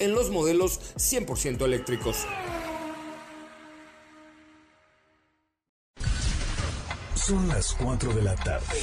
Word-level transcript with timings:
en 0.00 0.14
los 0.14 0.30
modelos 0.30 0.80
100% 0.96 1.62
eléctricos. 1.62 2.26
Son 7.14 7.46
las 7.48 7.74
4 7.74 8.14
de 8.14 8.22
la 8.22 8.34
tarde. 8.34 8.80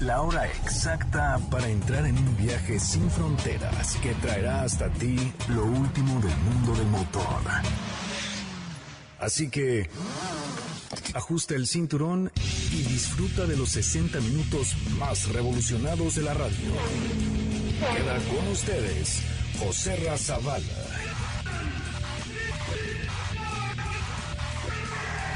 La 0.00 0.20
hora 0.20 0.46
exacta 0.46 1.38
para 1.50 1.68
entrar 1.68 2.04
en 2.04 2.18
un 2.18 2.36
viaje 2.36 2.78
sin 2.78 3.10
fronteras 3.10 3.96
que 4.02 4.12
traerá 4.14 4.62
hasta 4.62 4.90
ti 4.90 5.32
lo 5.48 5.64
último 5.64 6.20
del 6.20 6.36
mundo 6.36 6.74
del 6.74 6.86
motor. 6.88 7.24
Así 9.18 9.48
que 9.48 9.88
ajusta 11.14 11.54
el 11.54 11.66
cinturón 11.66 12.30
y 12.70 12.82
disfruta 12.82 13.46
de 13.46 13.56
los 13.56 13.70
60 13.70 14.20
minutos 14.20 14.76
más 14.98 15.28
revolucionados 15.30 16.16
de 16.16 16.22
la 16.22 16.34
radio. 16.34 17.45
Queda 17.78 18.18
con 18.30 18.48
ustedes 18.48 19.22
José 19.58 19.96
Razabala. 19.96 20.64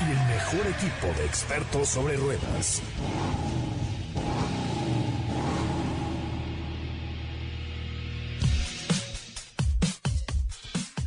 Y 0.01 0.11
el 0.11 0.27
mejor 0.27 0.67
equipo 0.69 1.19
de 1.19 1.27
expertos 1.27 1.89
sobre 1.89 2.17
ruedas. 2.17 2.81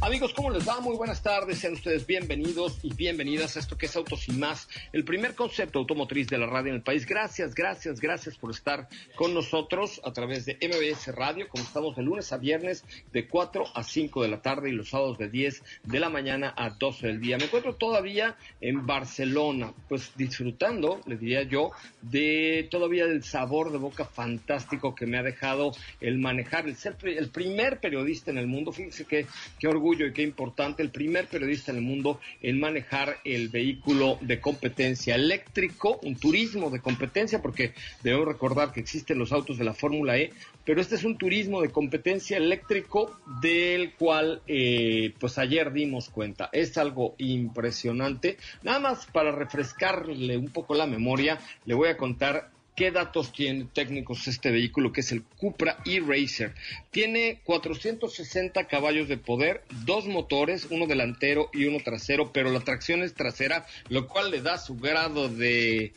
Amigos, 0.05 0.33
¿cómo 0.33 0.49
les 0.49 0.67
va? 0.67 0.81
Muy 0.81 0.97
buenas 0.97 1.23
tardes, 1.23 1.59
sean 1.59 1.73
ustedes 1.73 2.05
bienvenidos 2.05 2.77
y 2.83 2.93
bienvenidas 2.93 3.55
a 3.55 3.61
esto 3.61 3.77
que 3.77 3.85
es 3.85 3.95
Autos 3.95 4.27
y 4.27 4.33
Más, 4.33 4.67
el 4.91 5.05
primer 5.05 5.33
concepto 5.33 5.79
automotriz 5.79 6.27
de 6.27 6.37
la 6.37 6.45
radio 6.45 6.71
en 6.71 6.75
el 6.75 6.81
país. 6.81 7.05
Gracias, 7.05 7.55
gracias, 7.55 8.01
gracias 8.01 8.37
por 8.37 8.51
estar 8.51 8.89
con 9.15 9.33
nosotros 9.33 10.01
a 10.03 10.11
través 10.11 10.43
de 10.45 10.57
MBS 10.61 11.07
Radio, 11.15 11.47
como 11.47 11.63
estamos 11.63 11.95
de 11.95 12.03
lunes 12.03 12.33
a 12.33 12.37
viernes 12.37 12.83
de 13.13 13.29
4 13.29 13.63
a 13.73 13.81
5 13.81 14.23
de 14.23 14.27
la 14.27 14.41
tarde 14.41 14.71
y 14.71 14.73
los 14.73 14.89
sábados 14.89 15.17
de 15.17 15.29
10 15.29 15.63
de 15.83 15.99
la 16.01 16.09
mañana 16.09 16.53
a 16.57 16.71
12 16.71 17.07
del 17.07 17.21
día. 17.21 17.37
Me 17.37 17.45
encuentro 17.45 17.75
todavía 17.75 18.35
en 18.59 18.85
Barcelona, 18.85 19.71
pues 19.87 20.11
disfrutando, 20.17 20.99
le 21.05 21.15
diría 21.15 21.43
yo, 21.43 21.71
de 22.01 22.67
todavía 22.69 23.05
del 23.05 23.23
sabor 23.23 23.71
de 23.71 23.77
boca 23.77 24.03
fantástico 24.03 24.95
que 24.95 25.05
me 25.05 25.17
ha 25.17 25.23
dejado 25.23 25.71
el 26.01 26.17
manejar, 26.17 26.67
el 26.67 26.75
ser 26.75 26.97
el 27.03 27.29
primer 27.29 27.79
periodista 27.79 28.31
en 28.31 28.37
el 28.37 28.47
mundo. 28.47 28.73
Fíjense 28.73 29.05
qué, 29.05 29.27
qué 29.57 29.67
orgullo 29.69 29.92
y 29.93 30.13
qué 30.13 30.21
importante, 30.21 30.81
el 30.81 30.89
primer 30.89 31.27
periodista 31.27 31.71
en 31.71 31.77
el 31.77 31.83
mundo 31.83 32.19
en 32.41 32.59
manejar 32.59 33.17
el 33.23 33.49
vehículo 33.49 34.17
de 34.21 34.39
competencia 34.39 35.15
eléctrico, 35.15 35.99
un 36.03 36.15
turismo 36.15 36.69
de 36.69 36.79
competencia, 36.79 37.41
porque 37.41 37.73
debo 38.01 38.25
recordar 38.25 38.71
que 38.71 38.79
existen 38.79 39.19
los 39.19 39.31
autos 39.31 39.57
de 39.57 39.63
la 39.63 39.73
Fórmula 39.73 40.17
E, 40.17 40.31
pero 40.65 40.81
este 40.81 40.95
es 40.95 41.03
un 41.03 41.17
turismo 41.17 41.61
de 41.61 41.69
competencia 41.69 42.37
eléctrico 42.37 43.17
del 43.41 43.93
cual 43.93 44.41
eh, 44.47 45.13
pues 45.19 45.37
ayer 45.37 45.71
dimos 45.73 46.09
cuenta. 46.09 46.49
Es 46.53 46.77
algo 46.77 47.15
impresionante. 47.17 48.37
Nada 48.63 48.79
más 48.79 49.05
para 49.07 49.31
refrescarle 49.31 50.37
un 50.37 50.49
poco 50.49 50.73
la 50.73 50.87
memoria, 50.87 51.39
le 51.65 51.73
voy 51.73 51.89
a 51.89 51.97
contar 51.97 52.52
¿Qué 52.75 52.89
datos 52.89 53.31
tiene 53.31 53.67
técnicos 53.71 54.27
este 54.27 54.49
vehículo 54.49 54.91
que 54.91 55.01
es 55.01 55.11
el 55.11 55.21
Cupra 55.21 55.77
E-Racer? 55.85 56.55
Tiene 56.89 57.39
460 57.43 58.65
caballos 58.67 59.07
de 59.07 59.17
poder, 59.17 59.63
dos 59.85 60.07
motores, 60.07 60.67
uno 60.71 60.87
delantero 60.87 61.51
y 61.53 61.65
uno 61.65 61.77
trasero, 61.83 62.31
pero 62.33 62.49
la 62.49 62.61
tracción 62.61 63.03
es 63.03 63.13
trasera, 63.13 63.67
lo 63.89 64.07
cual 64.07 64.31
le 64.31 64.41
da 64.41 64.57
su 64.57 64.75
grado 64.75 65.29
de, 65.29 65.93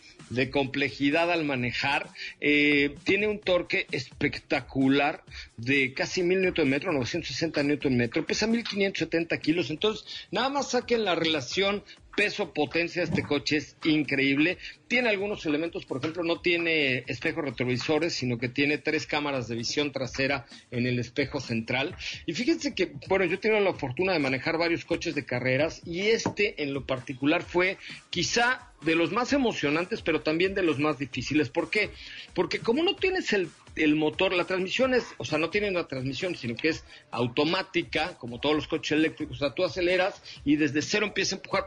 complejidad 0.53 1.33
al 1.33 1.45
manejar. 1.45 2.11
Eh, 2.43 2.95
tiene 3.05 3.27
un 3.27 3.41
torque 3.41 3.87
espectacular 3.91 5.25
de 5.57 5.95
casi 5.95 6.23
1000 6.23 6.53
Nm, 6.53 6.93
960 6.93 7.63
Nm, 7.63 8.25
pesa 8.27 8.47
1570 8.47 9.39
kilos, 9.39 9.71
entonces 9.71 10.27
nada 10.31 10.51
más 10.51 10.73
saquen 10.73 11.07
la 11.07 11.15
relación 11.15 11.83
peso, 12.17 12.53
potencia 12.53 13.03
de 13.03 13.09
este 13.11 13.23
coche 13.23 13.59
es 13.59 13.77
increíble. 13.85 14.59
Tiene 14.89 15.09
algunos 15.09 15.45
elementos, 15.47 15.85
por 15.85 15.99
ejemplo, 15.99 16.23
no 16.23 16.41
tiene 16.41 17.05
espejos 17.09 17.45
retrovisores, 17.45 18.15
sino 18.15 18.39
que 18.39 18.49
tiene 18.49 18.79
tres 18.79 19.07
cámaras 19.07 19.49
de 19.49 19.57
visión 19.57 19.91
trasera 19.91 20.47
en 20.71 20.87
el 20.87 20.99
espejo 20.99 21.41
central. 21.41 21.97
Y 22.25 22.35
fíjense 22.35 22.75
que, 22.75 22.93
bueno, 23.09 23.25
yo 23.25 23.35
he 23.35 23.39
tenido 23.39 23.61
la 23.61 23.75
fortuna 23.75 24.13
de 24.13 24.21
manejar 24.21 24.59
varios 24.59 24.85
coches 24.85 25.15
de 25.15 25.25
carreras 25.25 25.83
y 25.85 26.03
este 26.03 26.63
en 26.63 26.73
lo 26.73 26.87
particular 26.87 27.43
fue 27.43 27.79
quizá 28.11 28.73
de 28.83 28.95
los 28.95 29.13
más 29.13 29.33
emocionantes, 29.33 30.03
pero 30.03 30.23
también 30.23 30.55
de 30.55 30.63
los 30.63 30.79
más 30.79 30.99
difíciles. 30.99 31.49
¿Por 31.49 31.71
qué? 31.71 31.91
Porque 32.35 32.61
como 32.61 32.83
no 32.83 32.95
tienes 32.95 33.33
el, 33.33 33.49
motor, 33.97 34.33
la 34.33 34.45
transmisión 34.45 34.95
es, 34.95 35.05
o 35.19 35.25
sea, 35.25 35.39
no 35.39 35.51
tiene 35.51 35.71
una 35.71 35.87
transmisión, 35.89 36.37
sino 36.37 36.55
que 36.55 36.69
es 36.69 36.85
automática, 37.11 38.17
como 38.19 38.41
todos 38.41 38.55
los 38.55 38.69
coches 38.69 38.93
eléctricos. 38.93 39.37
O 39.37 39.41
sea, 39.41 39.55
tú 39.55 39.65
aceleras 39.65 40.23
y 40.45 40.57
desde 40.57 40.83
cero 40.83 41.07
empieza 41.07 41.35
a 41.35 41.39
empujar 41.39 41.67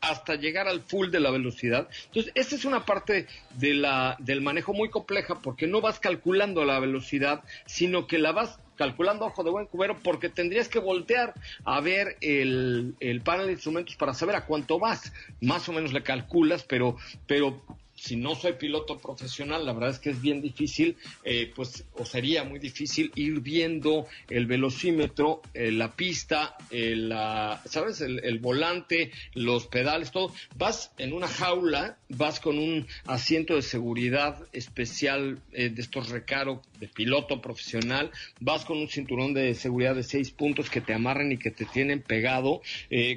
hasta 0.00 0.34
llegar 0.34 0.68
al 0.68 0.82
de 1.06 1.20
la 1.20 1.30
velocidad. 1.30 1.88
Entonces, 2.06 2.32
esta 2.34 2.56
es 2.56 2.64
una 2.64 2.84
parte 2.84 3.26
de 3.54 3.74
la, 3.74 4.16
del 4.18 4.40
manejo 4.40 4.74
muy 4.74 4.90
compleja 4.90 5.40
porque 5.40 5.66
no 5.66 5.80
vas 5.80 6.00
calculando 6.00 6.64
la 6.64 6.80
velocidad, 6.80 7.42
sino 7.66 8.06
que 8.06 8.18
la 8.18 8.32
vas 8.32 8.58
calculando 8.76 9.26
ojo 9.26 9.42
de 9.42 9.50
buen 9.50 9.66
cubero 9.66 9.96
porque 10.02 10.28
tendrías 10.28 10.68
que 10.68 10.78
voltear 10.78 11.34
a 11.64 11.80
ver 11.80 12.16
el, 12.20 12.94
el 13.00 13.20
panel 13.20 13.46
de 13.46 13.52
instrumentos 13.52 13.96
para 13.96 14.14
saber 14.14 14.36
a 14.36 14.46
cuánto 14.46 14.78
vas. 14.78 15.12
Más 15.40 15.68
o 15.68 15.72
menos 15.72 15.92
le 15.92 16.02
calculas, 16.02 16.64
pero, 16.64 16.96
pero 17.26 17.62
si 17.98 18.16
no 18.16 18.34
soy 18.34 18.52
piloto 18.54 18.98
profesional, 18.98 19.66
la 19.66 19.72
verdad 19.72 19.90
es 19.90 19.98
que 19.98 20.10
es 20.10 20.22
bien 20.22 20.40
difícil, 20.40 20.96
eh, 21.24 21.50
pues, 21.54 21.84
o 21.94 22.04
sería 22.04 22.44
muy 22.44 22.58
difícil 22.58 23.10
ir 23.16 23.40
viendo 23.40 24.06
el 24.30 24.46
velocímetro, 24.46 25.42
eh, 25.52 25.72
la 25.72 25.96
pista, 25.96 26.56
eh, 26.70 26.94
la, 26.96 27.60
¿sabes? 27.66 28.00
El, 28.00 28.38
volante, 28.38 29.10
los 29.34 29.66
pedales, 29.66 30.12
todo. 30.12 30.32
Vas 30.56 30.92
en 30.98 31.12
una 31.12 31.26
jaula, 31.26 31.98
vas 32.08 32.38
con 32.38 32.58
un 32.58 32.86
asiento 33.06 33.56
de 33.56 33.62
seguridad 33.62 34.46
especial 34.52 35.40
de 35.50 35.74
estos 35.76 36.10
recaro 36.10 36.62
de 36.78 36.86
piloto 36.86 37.42
profesional, 37.42 38.12
vas 38.38 38.64
con 38.64 38.78
un 38.78 38.88
cinturón 38.88 39.34
de 39.34 39.54
seguridad 39.54 39.96
de 39.96 40.04
seis 40.04 40.30
puntos 40.30 40.70
que 40.70 40.80
te 40.80 40.94
amarran 40.94 41.32
y 41.32 41.38
que 41.38 41.50
te 41.50 41.64
tienen 41.64 42.00
pegado, 42.00 42.62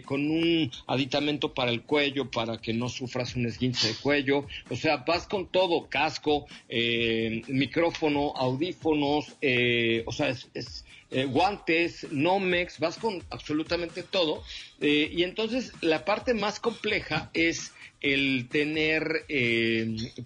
con 0.06 0.30
un 0.32 0.72
aditamento 0.88 1.54
para 1.54 1.70
el 1.70 1.84
cuello 1.84 2.32
para 2.32 2.58
que 2.58 2.74
no 2.74 2.90
sufras 2.90 3.36
un 3.36 3.46
esguince 3.46 3.90
de 3.90 3.96
cuello, 3.96 4.48
o 4.72 4.76
sea, 4.76 4.98
vas 4.98 5.28
con 5.28 5.48
todo, 5.48 5.90
casco, 5.90 6.48
eh, 6.70 7.42
micrófono, 7.48 8.34
audífonos, 8.38 9.34
eh, 9.42 10.04
o 10.06 10.14
sea, 10.14 10.30
es, 10.30 10.86
eh, 11.12 11.26
guantes, 11.26 12.08
Nomex, 12.10 12.80
vas 12.80 12.98
con 12.98 13.22
absolutamente 13.30 14.02
todo. 14.02 14.44
y 14.80 15.24
entonces 15.24 15.74
la 15.82 16.06
parte 16.06 16.34
más 16.34 16.60
compleja 16.60 17.30
es 17.34 17.74
el 18.00 18.48
tener, 18.50 19.26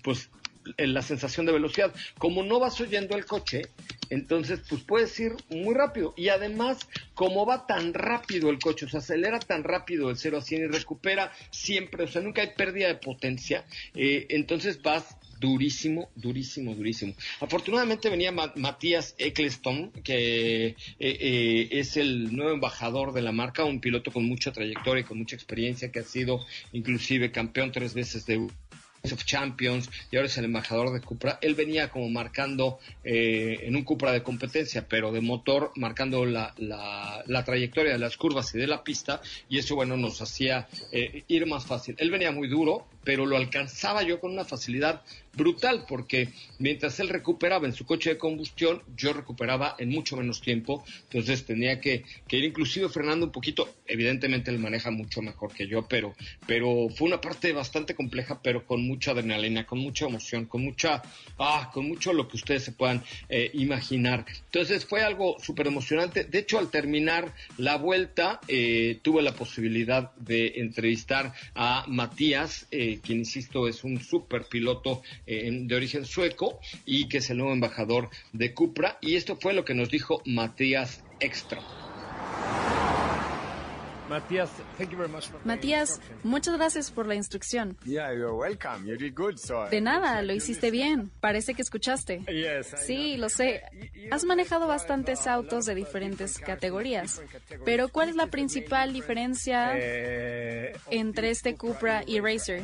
pues, 0.03 0.29
la 0.77 1.01
sensación 1.01 1.45
de 1.45 1.51
velocidad. 1.51 1.93
Como 2.17 2.43
no 2.43 2.59
vas 2.59 2.79
oyendo 2.81 3.15
el 3.15 3.25
coche, 3.25 3.63
entonces 4.09 4.61
pues 4.67 4.81
puedes 4.83 5.19
ir 5.19 5.33
muy 5.49 5.73
rápido. 5.73 6.13
Y 6.17 6.29
además, 6.29 6.79
como 7.13 7.45
va 7.45 7.65
tan 7.67 7.93
rápido 7.93 8.49
el 8.49 8.59
coche, 8.59 8.85
o 8.91 8.97
acelera 8.97 9.39
tan 9.39 9.63
rápido 9.63 10.09
el 10.09 10.17
0 10.17 10.37
a 10.37 10.41
100 10.41 10.63
y 10.63 10.67
recupera 10.67 11.31
siempre, 11.51 12.03
o 12.03 12.07
sea, 12.07 12.21
nunca 12.21 12.41
hay 12.41 12.51
pérdida 12.55 12.87
de 12.87 12.95
potencia, 12.95 13.65
eh, 13.93 14.27
entonces 14.29 14.81
vas 14.81 15.17
durísimo, 15.39 16.09
durísimo, 16.15 16.73
durísimo. 16.75 17.13
Afortunadamente 17.39 18.09
venía 18.09 18.31
Matías 18.31 19.15
Eccleston, 19.17 19.91
que 20.03 20.67
eh, 20.67 20.75
eh, 20.99 21.67
es 21.71 21.97
el 21.97 22.35
nuevo 22.35 22.53
embajador 22.53 23.13
de 23.13 23.21
la 23.21 23.31
marca, 23.31 23.63
un 23.65 23.79
piloto 23.81 24.11
con 24.11 24.25
mucha 24.25 24.51
trayectoria 24.51 25.01
y 25.01 25.03
con 25.03 25.17
mucha 25.17 25.35
experiencia, 25.35 25.91
que 25.91 25.99
ha 25.99 26.03
sido 26.03 26.45
inclusive 26.71 27.31
campeón 27.31 27.71
tres 27.71 27.93
veces 27.93 28.25
de 28.25 28.47
of 29.11 29.23
Champions 29.25 29.89
y 30.11 30.15
ahora 30.15 30.27
es 30.27 30.37
el 30.37 30.45
embajador 30.45 30.93
de 30.93 31.01
Cupra. 31.01 31.39
Él 31.41 31.55
venía 31.55 31.89
como 31.89 32.09
marcando 32.09 32.79
eh, 33.03 33.59
en 33.63 33.75
un 33.75 33.83
Cupra 33.83 34.11
de 34.11 34.23
competencia, 34.23 34.87
pero 34.87 35.11
de 35.11 35.21
motor, 35.21 35.71
marcando 35.75 36.25
la, 36.25 36.53
la, 36.57 37.43
trayectoria 37.45 37.93
de 37.93 37.99
las 37.99 38.17
curvas 38.17 38.53
y 38.55 38.57
de 38.57 38.67
la 38.67 38.83
pista, 38.83 39.21
y 39.49 39.59
eso, 39.59 39.75
bueno, 39.75 39.97
nos 39.97 40.21
hacía 40.21 40.67
eh, 40.91 41.23
ir 41.27 41.45
más 41.45 41.65
fácil. 41.65 41.95
Él 41.99 42.11
venía 42.11 42.31
muy 42.31 42.47
duro, 42.47 42.87
pero 43.05 43.25
lo 43.25 43.37
alcanzaba 43.37 44.03
yo 44.03 44.19
con 44.19 44.33
una 44.33 44.43
facilidad 44.43 45.01
brutal, 45.35 45.85
porque 45.87 46.29
mientras 46.59 46.99
él 46.99 47.09
recuperaba 47.09 47.67
en 47.67 47.73
su 47.73 47.85
coche 47.85 48.11
de 48.11 48.17
combustión, 48.17 48.81
yo 48.95 49.13
recuperaba 49.13 49.75
en 49.77 49.89
mucho 49.89 50.15
menos 50.17 50.41
tiempo, 50.41 50.83
entonces 51.03 51.45
tenía 51.45 51.79
que, 51.79 52.03
ir 52.29 52.43
inclusive 52.43 52.89
frenando 52.89 53.25
un 53.25 53.31
poquito, 53.31 53.75
evidentemente 53.85 54.51
él 54.51 54.59
maneja 54.59 54.91
mucho 54.91 55.21
mejor 55.21 55.53
que 55.53 55.67
yo, 55.67 55.87
pero, 55.87 56.15
pero 56.47 56.89
fue 56.89 57.07
una 57.07 57.21
parte 57.21 57.53
bastante 57.53 57.95
compleja, 57.95 58.41
pero 58.41 58.65
con 58.65 58.85
mucha 58.85 59.11
adrenalina, 59.11 59.65
con 59.65 59.79
mucha 59.79 60.05
emoción, 60.05 60.45
con 60.45 60.63
mucha, 60.63 61.01
ah, 61.37 61.69
con 61.73 61.87
mucho 61.87 62.13
lo 62.13 62.27
que 62.27 62.37
ustedes 62.37 62.63
se 62.63 62.71
puedan 62.71 63.03
eh, 63.29 63.51
imaginar. 63.53 64.25
Entonces 64.45 64.85
fue 64.85 65.03
algo 65.03 65.37
súper 65.39 65.67
emocionante, 65.67 66.23
de 66.23 66.39
hecho 66.39 66.59
al 66.59 66.71
terminar 66.71 67.33
la 67.57 67.77
vuelta 67.77 68.39
eh, 68.47 68.99
tuve 69.01 69.21
la 69.21 69.33
posibilidad 69.33 70.13
de 70.15 70.53
entrevistar 70.57 71.33
a 71.53 71.85
Matías, 71.87 72.67
eh, 72.71 72.94
quien 72.99 73.19
insisto 73.19 73.67
es 73.67 73.83
un 73.83 74.01
super 74.01 74.45
piloto 74.45 75.01
de 75.25 75.75
origen 75.75 76.05
sueco 76.05 76.59
y 76.85 77.07
que 77.07 77.17
es 77.17 77.29
el 77.29 77.37
nuevo 77.37 77.53
embajador 77.53 78.09
de 78.33 78.53
Cupra. 78.53 78.97
Y 79.01 79.15
esto 79.15 79.35
fue 79.35 79.53
lo 79.53 79.65
que 79.65 79.73
nos 79.73 79.89
dijo 79.89 80.21
Matías 80.25 81.03
Extra. 81.19 81.61
Matías, 84.09 84.49
Matías, 85.43 86.01
muchas 86.23 86.55
gracias 86.55 86.91
por 86.91 87.07
la 87.07 87.15
instrucción. 87.15 87.77
De 87.83 89.81
nada, 89.81 90.21
lo 90.21 90.33
hiciste 90.33 90.71
bien. 90.71 91.11
Parece 91.19 91.53
que 91.53 91.61
escuchaste. 91.61 92.21
Sí, 92.85 93.17
lo 93.17 93.29
sé. 93.29 93.63
Has 94.11 94.23
manejado 94.25 94.67
bastantes 94.67 95.27
autos 95.27 95.65
de 95.65 95.75
diferentes 95.75 96.39
categorías. 96.39 97.21
Pero 97.63 97.89
¿cuál 97.89 98.09
es 98.09 98.15
la 98.15 98.27
principal 98.27 98.93
diferencia 98.93 99.71
eh, 99.75 100.73
entre 100.91 101.31
este 101.31 101.55
Cupra 101.55 102.03
y 102.05 102.19
Racer? 102.19 102.61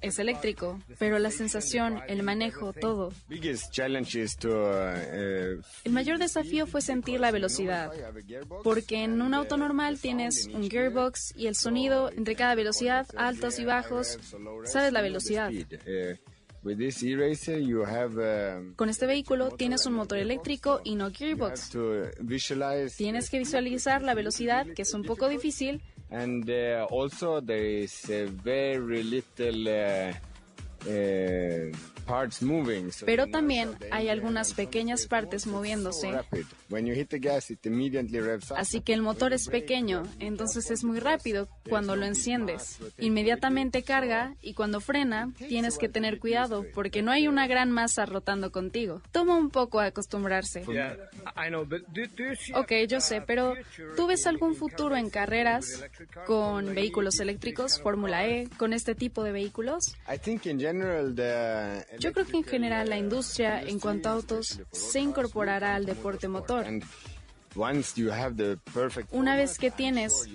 Es 0.00 0.18
eléctrico, 0.18 0.80
pero 0.98 1.18
la 1.18 1.30
sensación, 1.30 2.00
el 2.08 2.22
manejo, 2.22 2.72
todo. 2.72 3.12
Uh, 3.28 3.34
el 5.84 5.92
mayor 5.92 6.18
desafío 6.18 6.66
fue 6.66 6.80
sentir 6.80 7.20
la 7.20 7.30
velocidad, 7.30 7.92
porque 8.64 9.04
en 9.04 9.20
un 9.22 9.34
auto 9.34 9.56
normal 9.56 10.00
tienes 10.00 10.46
un 10.46 10.68
gearbox 10.78 11.34
y 11.36 11.46
el 11.46 11.54
sonido 11.54 12.10
entre 12.10 12.34
cada 12.34 12.54
velocidad, 12.54 13.06
altos 13.16 13.58
y 13.58 13.64
bajos. 13.64 14.18
Sabes 14.64 14.92
la 14.92 15.02
velocidad. 15.02 15.50
Con 18.76 18.88
este 18.88 19.06
vehículo 19.06 19.50
tienes 19.50 19.86
un 19.86 19.94
motor 19.94 20.18
eléctrico 20.18 20.80
y 20.84 20.94
no 20.94 21.10
gearbox. 21.10 21.70
Tienes 22.96 23.30
que 23.30 23.38
visualizar 23.38 24.02
la 24.02 24.14
velocidad, 24.14 24.66
que 24.74 24.82
es 24.82 24.94
un 24.94 25.02
poco 25.02 25.28
difícil. 25.28 25.82
And 26.10 26.48
uh, 26.48 26.86
also 26.90 27.42
there 27.42 27.82
is 27.82 28.10
very 28.42 29.02
little 29.02 29.68
uh, 30.86 31.70
uh, 31.70 33.04
pero 33.04 33.26
también 33.26 33.70
hay 33.90 34.08
algunas 34.08 34.54
pequeñas 34.54 35.06
partes 35.06 35.46
moviéndose. 35.46 36.10
Así 38.56 38.80
que 38.80 38.92
el 38.94 39.02
motor 39.02 39.32
es 39.32 39.48
pequeño, 39.48 40.02
entonces 40.18 40.70
es 40.70 40.84
muy 40.84 41.00
rápido 41.00 41.48
cuando 41.68 41.96
lo 41.96 42.06
enciendes. 42.06 42.78
Inmediatamente 42.98 43.82
carga 43.82 44.34
y 44.40 44.54
cuando 44.54 44.80
frena 44.80 45.32
tienes 45.36 45.76
que 45.78 45.88
tener 45.88 46.18
cuidado 46.18 46.64
porque 46.74 47.02
no 47.02 47.10
hay 47.10 47.28
una 47.28 47.46
gran 47.46 47.70
masa 47.70 48.06
rotando 48.06 48.52
contigo. 48.52 49.02
Toma 49.12 49.36
un 49.36 49.50
poco 49.50 49.80
a 49.80 49.86
acostumbrarse. 49.86 50.64
Ok, 52.54 52.72
yo 52.88 53.00
sé, 53.00 53.20
pero 53.20 53.54
¿tú 53.96 54.06
ves 54.06 54.26
algún 54.26 54.54
futuro 54.54 54.96
en 54.96 55.10
carreras 55.10 55.84
con 56.26 56.74
vehículos 56.74 57.20
eléctricos, 57.20 57.80
Fórmula 57.80 58.26
E, 58.26 58.48
con 58.56 58.72
este 58.72 58.94
tipo 58.94 59.22
de 59.22 59.32
vehículos? 59.32 59.84
Yo 61.98 62.12
creo 62.12 62.26
que 62.26 62.36
en 62.36 62.44
general 62.44 62.88
la 62.88 62.98
industria 62.98 63.62
en 63.62 63.78
cuanto 63.78 64.08
a 64.08 64.12
autos 64.12 64.60
se 64.72 65.00
incorporará 65.00 65.74
al 65.74 65.86
deporte 65.86 66.28
motor. 66.28 66.66
Una 69.10 69.36
vez 69.36 69.58
que 69.58 69.70
tienes 69.70 70.28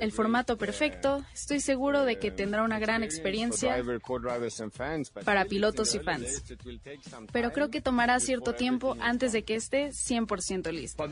el 0.00 0.12
formato 0.12 0.56
perfecto, 0.56 1.24
estoy 1.32 1.60
seguro 1.60 2.04
de 2.04 2.18
que 2.18 2.30
tendrá 2.30 2.62
una 2.62 2.78
gran 2.78 3.02
experiencia 3.02 3.76
para 5.24 5.44
pilotos 5.44 5.94
y 5.94 5.98
fans. 6.00 6.42
Pero 7.32 7.52
creo 7.52 7.70
que 7.70 7.80
tomará 7.80 8.18
cierto 8.20 8.54
tiempo 8.54 8.96
antes 9.00 9.32
de 9.32 9.42
que 9.42 9.54
esté 9.54 9.90
100% 9.90 10.72
listo. 10.72 11.04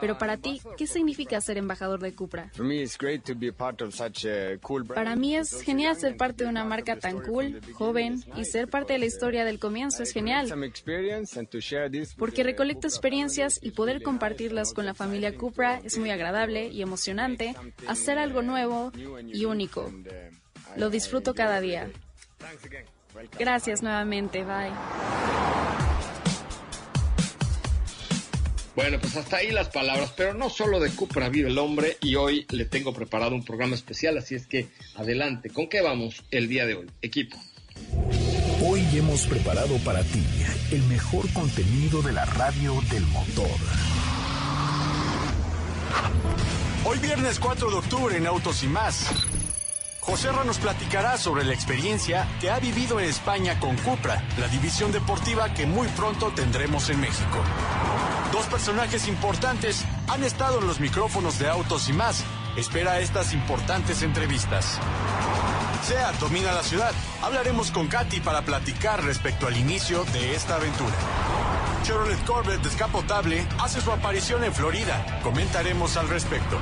Pero 0.00 0.18
para 0.18 0.36
ti, 0.36 0.60
¿qué 0.76 0.86
significa 0.86 1.40
ser 1.40 1.58
embajador 1.58 2.00
de 2.00 2.14
Cupra? 2.14 2.50
Para 4.94 5.16
mí 5.16 5.36
es 5.36 5.62
genial 5.62 5.96
ser 5.96 6.16
parte 6.16 6.44
de 6.44 6.50
una 6.50 6.64
marca 6.64 6.96
tan 6.96 7.20
cool, 7.22 7.60
joven, 7.72 8.22
y 8.36 8.44
ser 8.44 8.68
parte 8.68 8.92
de 8.92 8.98
la 8.98 9.06
historia 9.06 9.44
del 9.44 9.58
comienzo 9.58 10.02
es 10.02 10.12
genial. 10.12 10.52
Porque 12.16 12.42
recolecto 12.42 12.86
experiencias 12.86 13.58
y 13.62 13.70
poder 13.72 14.02
compartir 14.02 14.17
compartirlas 14.18 14.74
con 14.74 14.84
la 14.84 14.94
familia 14.94 15.36
Cupra 15.36 15.80
es 15.84 15.96
muy 15.96 16.10
agradable 16.10 16.66
y 16.66 16.82
emocionante, 16.82 17.54
hacer 17.86 18.18
algo 18.18 18.42
nuevo 18.42 18.90
y 19.32 19.44
único. 19.44 19.92
Lo 20.76 20.90
disfruto 20.90 21.34
cada 21.34 21.60
día. 21.60 21.88
Gracias 23.38 23.80
nuevamente, 23.80 24.42
bye. 24.42 24.72
Bueno, 28.74 28.98
pues 29.00 29.14
hasta 29.14 29.36
ahí 29.36 29.52
las 29.52 29.68
palabras, 29.68 30.12
pero 30.16 30.34
no 30.34 30.50
solo 30.50 30.80
de 30.80 30.90
Cupra 30.90 31.28
vive 31.28 31.50
el 31.50 31.58
hombre 31.58 31.96
y 32.00 32.16
hoy 32.16 32.44
le 32.50 32.64
tengo 32.64 32.92
preparado 32.92 33.36
un 33.36 33.44
programa 33.44 33.76
especial, 33.76 34.18
así 34.18 34.34
es 34.34 34.48
que 34.48 34.66
adelante, 34.96 35.48
¿con 35.48 35.68
qué 35.68 35.80
vamos 35.80 36.24
el 36.32 36.48
día 36.48 36.66
de 36.66 36.74
hoy? 36.74 36.90
Equipo. 37.02 37.36
Hoy 38.66 38.84
hemos 38.94 39.28
preparado 39.28 39.76
para 39.84 40.02
ti 40.02 40.24
el 40.72 40.82
mejor 40.84 41.32
contenido 41.32 42.02
de 42.02 42.12
la 42.12 42.24
radio 42.24 42.82
del 42.90 43.06
motor. 43.06 43.97
Hoy 46.84 46.98
viernes 46.98 47.38
4 47.38 47.70
de 47.70 47.76
octubre 47.76 48.16
en 48.16 48.26
Autos 48.26 48.62
y 48.62 48.66
más. 48.66 49.06
José 50.00 50.32
Ra 50.32 50.42
nos 50.44 50.58
platicará 50.58 51.18
sobre 51.18 51.44
la 51.44 51.52
experiencia 51.52 52.26
que 52.40 52.50
ha 52.50 52.58
vivido 52.58 52.98
en 52.98 53.06
España 53.06 53.60
con 53.60 53.76
Cupra, 53.76 54.24
la 54.38 54.48
división 54.48 54.90
deportiva 54.90 55.52
que 55.52 55.66
muy 55.66 55.86
pronto 55.88 56.32
tendremos 56.34 56.88
en 56.88 57.00
México. 57.00 57.44
Dos 58.32 58.46
personajes 58.46 59.06
importantes 59.06 59.84
han 60.08 60.24
estado 60.24 60.60
en 60.60 60.66
los 60.66 60.80
micrófonos 60.80 61.38
de 61.38 61.48
Autos 61.48 61.88
y 61.90 61.92
más. 61.92 62.24
Espera 62.56 63.00
estas 63.00 63.34
importantes 63.34 64.02
entrevistas. 64.02 64.80
SEAT 65.82 66.14
domina 66.20 66.52
la 66.52 66.62
ciudad. 66.62 66.92
Hablaremos 67.22 67.70
con 67.70 67.88
Katy 67.88 68.20
para 68.20 68.42
platicar 68.42 69.04
respecto 69.04 69.46
al 69.46 69.56
inicio 69.56 70.04
de 70.06 70.34
esta 70.34 70.56
aventura. 70.56 70.94
Chevrolet 71.82 72.24
Corvette 72.24 72.62
descapotable 72.62 73.46
hace 73.60 73.80
su 73.80 73.90
aparición 73.90 74.44
en 74.44 74.52
Florida. 74.52 75.20
Comentaremos 75.22 75.96
al 75.96 76.08
respecto. 76.08 76.58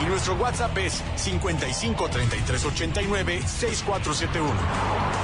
Y 0.00 0.06
nuestro 0.06 0.34
WhatsApp 0.34 0.76
es 0.78 1.02
55 1.16 2.08
33 2.08 2.64
89 2.64 3.42
6471. 3.46 5.14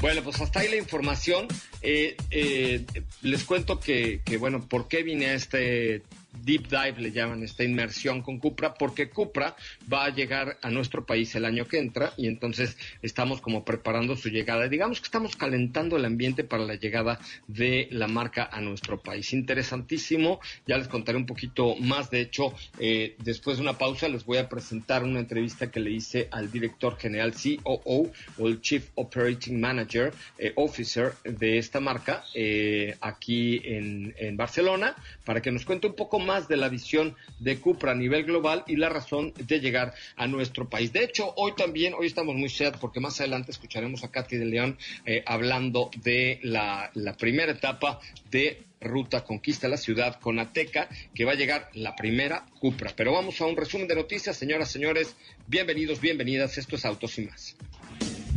Bueno, 0.00 0.22
pues 0.24 0.40
hasta 0.40 0.60
ahí 0.60 0.68
la 0.68 0.76
información. 0.76 1.46
Eh, 1.80 2.16
eh, 2.30 2.84
les 3.22 3.44
cuento 3.44 3.78
que, 3.78 4.20
que, 4.24 4.36
bueno, 4.36 4.66
¿por 4.66 4.88
qué 4.88 5.04
vine 5.04 5.26
a 5.26 5.34
este 5.34 6.02
deep 6.44 6.68
dive, 6.68 7.00
le 7.00 7.12
llaman 7.12 7.42
esta 7.42 7.64
inmersión 7.64 8.22
con 8.22 8.38
Cupra, 8.38 8.74
porque 8.74 9.10
Cupra 9.10 9.56
va 9.92 10.04
a 10.04 10.10
llegar 10.10 10.58
a 10.62 10.70
nuestro 10.70 11.04
país 11.04 11.34
el 11.34 11.44
año 11.44 11.66
que 11.66 11.78
entra 11.78 12.12
y 12.16 12.26
entonces 12.26 12.76
estamos 13.02 13.40
como 13.40 13.64
preparando 13.64 14.16
su 14.16 14.28
llegada. 14.28 14.68
Digamos 14.68 15.00
que 15.00 15.06
estamos 15.06 15.36
calentando 15.36 15.96
el 15.96 16.04
ambiente 16.04 16.44
para 16.44 16.64
la 16.64 16.74
llegada 16.74 17.20
de 17.46 17.88
la 17.90 18.08
marca 18.08 18.48
a 18.50 18.60
nuestro 18.60 19.00
país. 19.00 19.32
Interesantísimo, 19.32 20.40
ya 20.66 20.78
les 20.78 20.88
contaré 20.88 21.18
un 21.18 21.26
poquito 21.26 21.76
más. 21.76 22.10
De 22.10 22.20
hecho, 22.20 22.54
eh, 22.78 23.16
después 23.18 23.58
de 23.58 23.62
una 23.62 23.78
pausa 23.78 24.08
les 24.08 24.24
voy 24.24 24.38
a 24.38 24.48
presentar 24.48 25.04
una 25.04 25.20
entrevista 25.20 25.70
que 25.70 25.80
le 25.80 25.90
hice 25.90 26.28
al 26.30 26.50
director 26.50 26.96
general 26.98 27.32
COO 27.32 28.10
o 28.38 28.48
el 28.48 28.60
Chief 28.60 28.88
Operating 28.94 29.60
Manager 29.60 30.12
eh, 30.38 30.52
Officer 30.56 31.12
de 31.24 31.58
esta 31.58 31.80
marca 31.80 32.24
eh, 32.34 32.96
aquí 33.00 33.60
en, 33.64 34.14
en 34.18 34.36
Barcelona 34.36 34.94
para 35.24 35.40
que 35.40 35.50
nos 35.50 35.64
cuente 35.64 35.86
un 35.86 35.94
poco 35.94 36.18
más 36.22 36.48
de 36.48 36.56
la 36.56 36.68
visión 36.68 37.16
de 37.38 37.58
Cupra 37.58 37.92
a 37.92 37.94
nivel 37.94 38.24
global 38.24 38.64
y 38.66 38.76
la 38.76 38.88
razón 38.88 39.32
de 39.36 39.60
llegar 39.60 39.94
a 40.16 40.26
nuestro 40.26 40.68
país. 40.68 40.92
De 40.92 41.04
hecho, 41.04 41.32
hoy 41.36 41.52
también, 41.56 41.94
hoy 41.94 42.06
estamos 42.06 42.34
muy 42.34 42.48
sad 42.48 42.74
porque 42.80 43.00
más 43.00 43.20
adelante 43.20 43.50
escucharemos 43.50 44.04
a 44.04 44.10
Katy 44.10 44.36
de 44.36 44.44
León 44.46 44.78
eh, 45.04 45.22
hablando 45.26 45.90
de 46.02 46.40
la, 46.42 46.90
primera 47.18 47.52
etapa 47.52 48.00
de 48.30 48.62
Ruta 48.80 49.22
Conquista 49.24 49.68
la 49.68 49.76
Ciudad 49.76 50.18
con 50.20 50.38
Ateca, 50.38 50.88
que 51.14 51.24
va 51.24 51.32
a 51.32 51.36
llegar 51.36 51.70
la 51.74 51.94
primera 51.94 52.46
Cupra. 52.58 52.92
Pero 52.96 53.12
vamos 53.12 53.40
a 53.40 53.46
un 53.46 53.56
resumen 53.56 53.86
de 53.86 53.94
noticias, 53.94 54.36
señoras, 54.36 54.70
señores. 54.70 55.14
Bienvenidos, 55.46 56.00
bienvenidas. 56.00 56.58
Esto 56.58 56.76
es 56.76 56.84
Autos 56.84 57.18
y 57.18 57.26
más. 57.26 57.56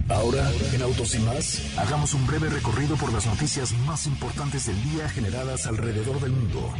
Ahora, 0.08 0.52
en 0.74 0.82
Autos 0.84 1.16
y 1.16 1.20
más, 1.20 1.78
hagamos 1.78 2.14
un 2.14 2.28
breve 2.28 2.50
recorrido 2.50 2.96
por 2.96 3.12
las 3.12 3.26
noticias 3.26 3.72
más 3.88 4.06
importantes 4.06 4.68
del 4.68 4.84
día 4.84 5.10
generadas 5.10 5.66
alrededor 5.66 6.20
del 6.22 6.32
mundo. 6.32 6.72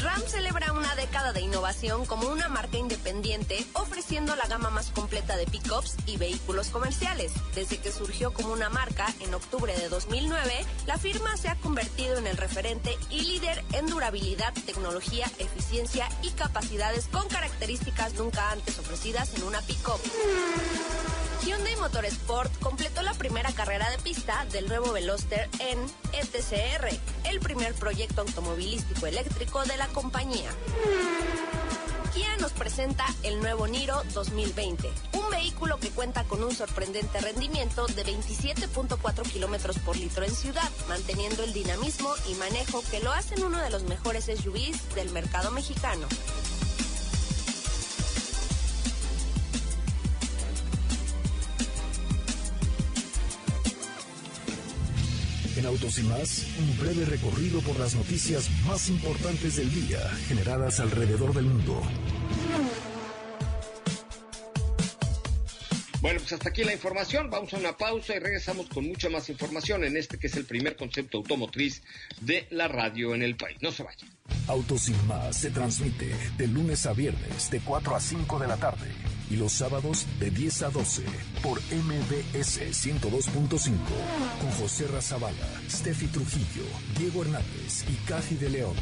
Ram 0.00 0.22
celebra 0.28 0.72
una 0.72 0.94
década 0.94 1.32
de 1.32 1.40
innovación 1.40 2.06
como 2.06 2.28
una 2.28 2.48
marca 2.48 2.78
independiente, 2.78 3.66
ofreciendo 3.72 4.36
la 4.36 4.46
gama 4.46 4.70
más 4.70 4.90
completa 4.90 5.36
de 5.36 5.46
pickups 5.46 5.96
y 6.06 6.16
vehículos 6.16 6.68
comerciales. 6.68 7.32
Desde 7.56 7.78
que 7.78 7.90
surgió 7.90 8.32
como 8.32 8.52
una 8.52 8.68
marca 8.68 9.12
en 9.20 9.34
octubre 9.34 9.76
de 9.76 9.88
2009, 9.88 10.64
la 10.86 10.98
firma 10.98 11.36
se 11.36 11.48
ha 11.48 11.56
convertido 11.56 12.16
en 12.16 12.28
el 12.28 12.36
referente 12.36 12.96
y 13.10 13.22
líder 13.22 13.64
en 13.72 13.86
durabilidad, 13.86 14.52
tecnología, 14.66 15.26
eficiencia 15.38 16.08
y 16.22 16.30
capacidades 16.30 17.08
con 17.08 17.26
características 17.26 18.14
nunca 18.14 18.52
antes 18.52 18.78
ofrecidas 18.78 19.34
en 19.34 19.42
una 19.42 19.60
pickup. 19.62 20.00
Hyundai 21.44 21.76
Motorsport 21.76 22.58
completó 22.58 23.02
la 23.02 23.14
primera 23.14 23.52
carrera 23.52 23.88
de 23.90 23.98
pista 23.98 24.44
del 24.52 24.68
nuevo 24.68 24.92
Veloster 24.92 25.48
en 25.60 25.78
ETCR, 26.12 26.88
el 27.24 27.40
primer 27.40 27.74
proyecto 27.74 28.22
automovilístico 28.22 29.06
eléctrico 29.06 29.62
de 29.64 29.76
la 29.76 29.86
compañía. 29.88 30.50
Kia 32.12 32.36
nos 32.38 32.52
presenta 32.52 33.06
el 33.22 33.38
nuevo 33.40 33.68
Niro 33.68 34.02
2020, 34.14 34.90
un 35.12 35.30
vehículo 35.30 35.78
que 35.78 35.90
cuenta 35.90 36.24
con 36.24 36.42
un 36.42 36.54
sorprendente 36.54 37.20
rendimiento 37.20 37.86
de 37.86 38.04
27.4 38.04 39.22
kilómetros 39.30 39.78
por 39.78 39.96
litro 39.96 40.24
en 40.24 40.34
ciudad, 40.34 40.70
manteniendo 40.88 41.44
el 41.44 41.52
dinamismo 41.52 42.12
y 42.28 42.34
manejo 42.34 42.82
que 42.90 43.00
lo 43.00 43.12
hacen 43.12 43.44
uno 43.44 43.58
de 43.58 43.70
los 43.70 43.84
mejores 43.84 44.24
SUVs 44.24 44.94
del 44.94 45.10
mercado 45.10 45.50
mexicano. 45.50 46.08
Autos 55.68 55.98
y 55.98 56.02
más, 56.04 56.46
un 56.58 56.78
breve 56.78 57.04
recorrido 57.04 57.60
por 57.60 57.78
las 57.78 57.94
noticias 57.94 58.48
más 58.66 58.88
importantes 58.88 59.56
del 59.56 59.70
día 59.70 60.00
generadas 60.26 60.80
alrededor 60.80 61.34
del 61.34 61.44
mundo. 61.44 61.82
Bueno, 66.00 66.20
pues 66.20 66.32
hasta 66.32 66.48
aquí 66.48 66.64
la 66.64 66.72
información. 66.72 67.28
Vamos 67.28 67.52
a 67.52 67.58
una 67.58 67.76
pausa 67.76 68.16
y 68.16 68.18
regresamos 68.18 68.66
con 68.68 68.88
mucha 68.88 69.10
más 69.10 69.28
información 69.28 69.84
en 69.84 69.98
este 69.98 70.18
que 70.18 70.28
es 70.28 70.36
el 70.36 70.46
primer 70.46 70.74
concepto 70.74 71.18
automotriz 71.18 71.82
de 72.22 72.46
la 72.48 72.66
radio 72.66 73.14
en 73.14 73.22
el 73.22 73.36
país. 73.36 73.58
No 73.60 73.70
se 73.70 73.82
vayan. 73.82 74.08
Autos 74.46 74.88
y 74.88 74.92
más 75.06 75.36
se 75.36 75.50
transmite 75.50 76.14
de 76.38 76.46
lunes 76.46 76.86
a 76.86 76.94
viernes 76.94 77.50
de 77.50 77.60
4 77.60 77.94
a 77.94 78.00
5 78.00 78.38
de 78.38 78.48
la 78.48 78.56
tarde 78.56 78.88
y 79.30 79.36
los 79.36 79.52
sábados 79.52 80.06
de 80.18 80.30
10 80.30 80.62
a 80.62 80.70
12 80.70 81.02
por 81.42 81.58
MBS 81.60 82.60
102.5 82.60 83.72
con 84.40 84.50
José 84.52 84.86
Razabala, 84.88 85.36
Steffi 85.70 86.06
Trujillo, 86.06 86.64
Diego 86.98 87.22
Hernández 87.22 87.84
y 87.88 87.94
Cathy 88.08 88.36
de 88.36 88.50
León. 88.50 88.74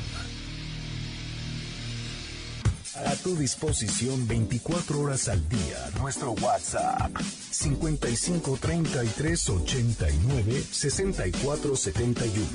A 3.05 3.15
tu 3.17 3.37
disposición 3.37 4.26
24 4.26 5.00
horas 5.00 5.29
al 5.29 5.47
día. 5.49 5.91
Nuestro 6.00 6.33
WhatsApp 6.33 7.15
55 7.21 8.57
33 8.59 9.50
89 9.50 10.65
64 10.71 11.76
71. 11.76 12.49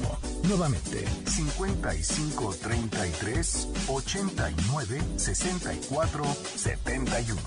Nuevamente 0.48 1.06
55 1.28 2.56
33 2.56 3.68
89 3.88 5.02
64 5.18 6.26
71. 6.56 7.38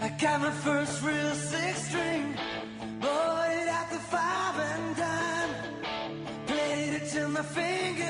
I 0.00 0.08
got 0.20 0.40
my 0.40 0.50
first 0.50 1.02
real 1.02 1.34
six 1.34 1.88
string. 1.88 2.13
fingers. 7.44 8.03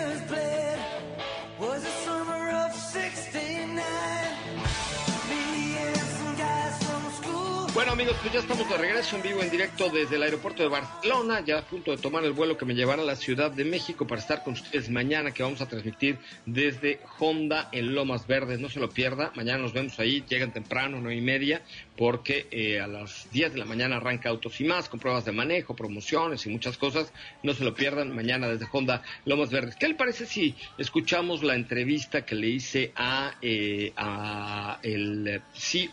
Amigos, 7.94 8.16
pues 8.22 8.34
ya 8.34 8.40
estamos 8.40 8.68
de 8.68 8.76
regreso 8.76 9.14
en 9.14 9.22
vivo, 9.22 9.40
en 9.40 9.50
directo 9.50 9.88
desde 9.88 10.16
el 10.16 10.24
aeropuerto 10.24 10.64
de 10.64 10.68
Barcelona, 10.68 11.44
ya 11.46 11.58
a 11.58 11.62
punto 11.62 11.92
de 11.92 11.96
tomar 11.96 12.24
el 12.24 12.32
vuelo 12.32 12.58
que 12.58 12.64
me 12.64 12.74
llevará 12.74 13.02
a 13.02 13.04
la 13.04 13.14
Ciudad 13.14 13.52
de 13.52 13.64
México 13.64 14.04
para 14.04 14.20
estar 14.20 14.42
con 14.42 14.54
ustedes 14.54 14.90
mañana, 14.90 15.30
que 15.30 15.44
vamos 15.44 15.60
a 15.60 15.68
transmitir 15.68 16.18
desde 16.44 16.98
Honda 17.20 17.68
en 17.70 17.94
Lomas 17.94 18.26
Verdes. 18.26 18.58
No 18.58 18.68
se 18.68 18.80
lo 18.80 18.90
pierda, 18.90 19.30
mañana 19.36 19.58
nos 19.58 19.72
vemos 19.72 20.00
ahí, 20.00 20.24
llegan 20.28 20.52
temprano, 20.52 20.98
nueve 21.00 21.16
y 21.16 21.20
media, 21.20 21.62
porque 21.96 22.48
eh, 22.50 22.80
a 22.80 22.88
las 22.88 23.28
10 23.30 23.52
de 23.52 23.58
la 23.60 23.64
mañana 23.64 23.98
arranca 23.98 24.28
Autos 24.28 24.60
y 24.60 24.64
más, 24.64 24.88
con 24.88 24.98
pruebas 24.98 25.24
de 25.24 25.30
manejo, 25.30 25.76
promociones 25.76 26.44
y 26.46 26.50
muchas 26.50 26.76
cosas. 26.76 27.12
No 27.44 27.54
se 27.54 27.62
lo 27.62 27.74
pierdan, 27.74 28.12
mañana 28.12 28.48
desde 28.48 28.66
Honda 28.72 29.02
Lomas 29.24 29.50
Verdes. 29.50 29.76
¿Qué 29.76 29.86
le 29.86 29.94
parece 29.94 30.26
si 30.26 30.56
escuchamos 30.78 31.44
la 31.44 31.54
entrevista 31.54 32.26
que 32.26 32.34
le 32.34 32.48
hice 32.48 32.92
a, 32.96 33.34
eh, 33.40 33.92
a 33.96 34.80
el 34.82 35.42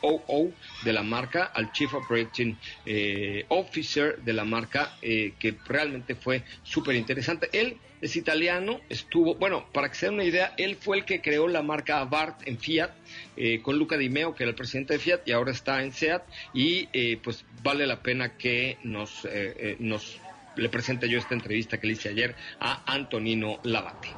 COO 0.02 0.52
de 0.84 0.94
la 0.94 1.04
marca, 1.04 1.44
al 1.54 1.72
Chief 1.72 1.91
Operating 1.94 2.58
eh, 2.86 3.46
Officer 3.50 4.18
de 4.22 4.34
la 4.34 4.46
marca, 4.46 4.98
eh, 5.02 5.34
que 5.40 5.56
realmente 5.66 6.16
fue 6.16 6.44
súper 6.64 6.96
interesante. 6.96 7.50
Él 7.54 7.78
es 8.02 8.16
italiano, 8.16 8.82
estuvo, 8.90 9.36
bueno, 9.36 9.68
para 9.72 9.90
que 9.90 9.96
se 9.96 10.08
den 10.08 10.16
una 10.16 10.24
idea, 10.24 10.54
él 10.58 10.76
fue 10.76 10.98
el 10.98 11.06
que 11.06 11.22
creó 11.22 11.48
la 11.48 11.62
marca 11.62 12.00
Abarth 12.00 12.48
en 12.48 12.58
Fiat, 12.58 12.92
eh, 13.38 13.62
con 13.62 13.78
Luca 13.78 13.98
Di 13.98 14.10
Meo, 14.10 14.34
que 14.34 14.44
era 14.44 14.50
el 14.50 14.56
presidente 14.56 14.94
de 14.94 15.00
Fiat, 15.00 15.22
y 15.26 15.32
ahora 15.32 15.52
está 15.52 15.84
en 15.84 15.92
SEAT, 15.92 16.24
y 16.54 16.88
pues 17.18 17.46
vale 17.62 17.86
la 17.86 18.02
pena 18.02 18.38
que 18.38 18.78
nos, 18.84 19.28
nos 19.80 20.20
le 20.56 20.70
presente 20.70 21.08
yo 21.08 21.20
esta 21.20 21.36
entrevista 21.36 21.80
que 21.80 21.88
le 21.88 21.94
hice 21.94 22.10
ayer 22.10 22.36
a 22.60 22.82
Antonino 22.92 23.60
Labate. 23.64 24.10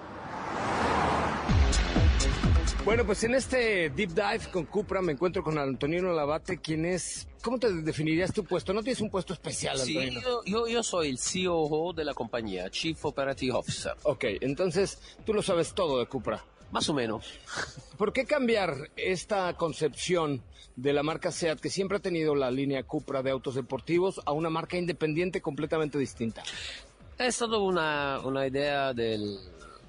Bueno, 2.86 3.06
pues 3.06 3.24
en 3.24 3.34
este 3.34 3.90
deep 3.92 4.10
dive 4.10 4.52
con 4.52 4.66
Cupra 4.66 5.02
me 5.02 5.14
encuentro 5.14 5.42
con 5.42 5.58
Antonino 5.58 6.12
Labate, 6.12 6.58
quien 6.58 6.84
es, 6.86 7.28
¿cómo 7.42 7.58
te 7.58 7.72
definirías 7.72 8.34
tu 8.34 8.44
puesto? 8.44 8.74
No 8.74 8.84
tienes 8.84 9.00
un 9.00 9.10
puesto 9.10 9.32
especial, 9.34 9.80
Sí, 9.80 9.98
yo, 10.22 10.44
yo, 10.46 10.68
yo 10.68 10.84
soy 10.84 11.10
el 11.10 11.18
COO 11.18 11.94
de 11.94 12.04
la 12.04 12.14
compañía, 12.14 12.70
Chief 12.70 13.04
Operative 13.06 13.54
Officer, 13.54 13.94
Ok, 14.04 14.26
entonces 14.42 15.00
tú 15.26 15.34
lo 15.34 15.42
sabes 15.42 15.74
todo 15.74 16.00
de 16.00 16.08
Cupra. 16.08 16.44
más 16.72 16.90
o 16.90 16.94
menos. 16.94 17.26
¿Por 17.98 18.12
qué 18.12 18.26
cambiar 18.26 18.90
esta 18.98 19.54
concepción 19.56 20.44
de 20.76 20.92
la 20.92 21.04
marca 21.04 21.32
SEAT, 21.32 21.62
que 21.62 21.70
siempre 21.70 21.98
ha 22.00 22.02
tenido 22.02 22.36
la 22.36 22.52
línea 22.52 22.84
Cupra 22.84 23.24
de 23.24 23.32
autos 23.32 23.56
deportivos, 23.56 24.20
a 24.26 24.34
una 24.34 24.50
marca 24.50 24.76
independiente 24.76 25.42
completamente 25.42 25.98
distinta? 25.98 26.44
Es 27.18 27.28
estado 27.28 27.64
una, 27.64 28.20
una 28.26 28.46
idea 28.46 28.92
del, 28.94 29.40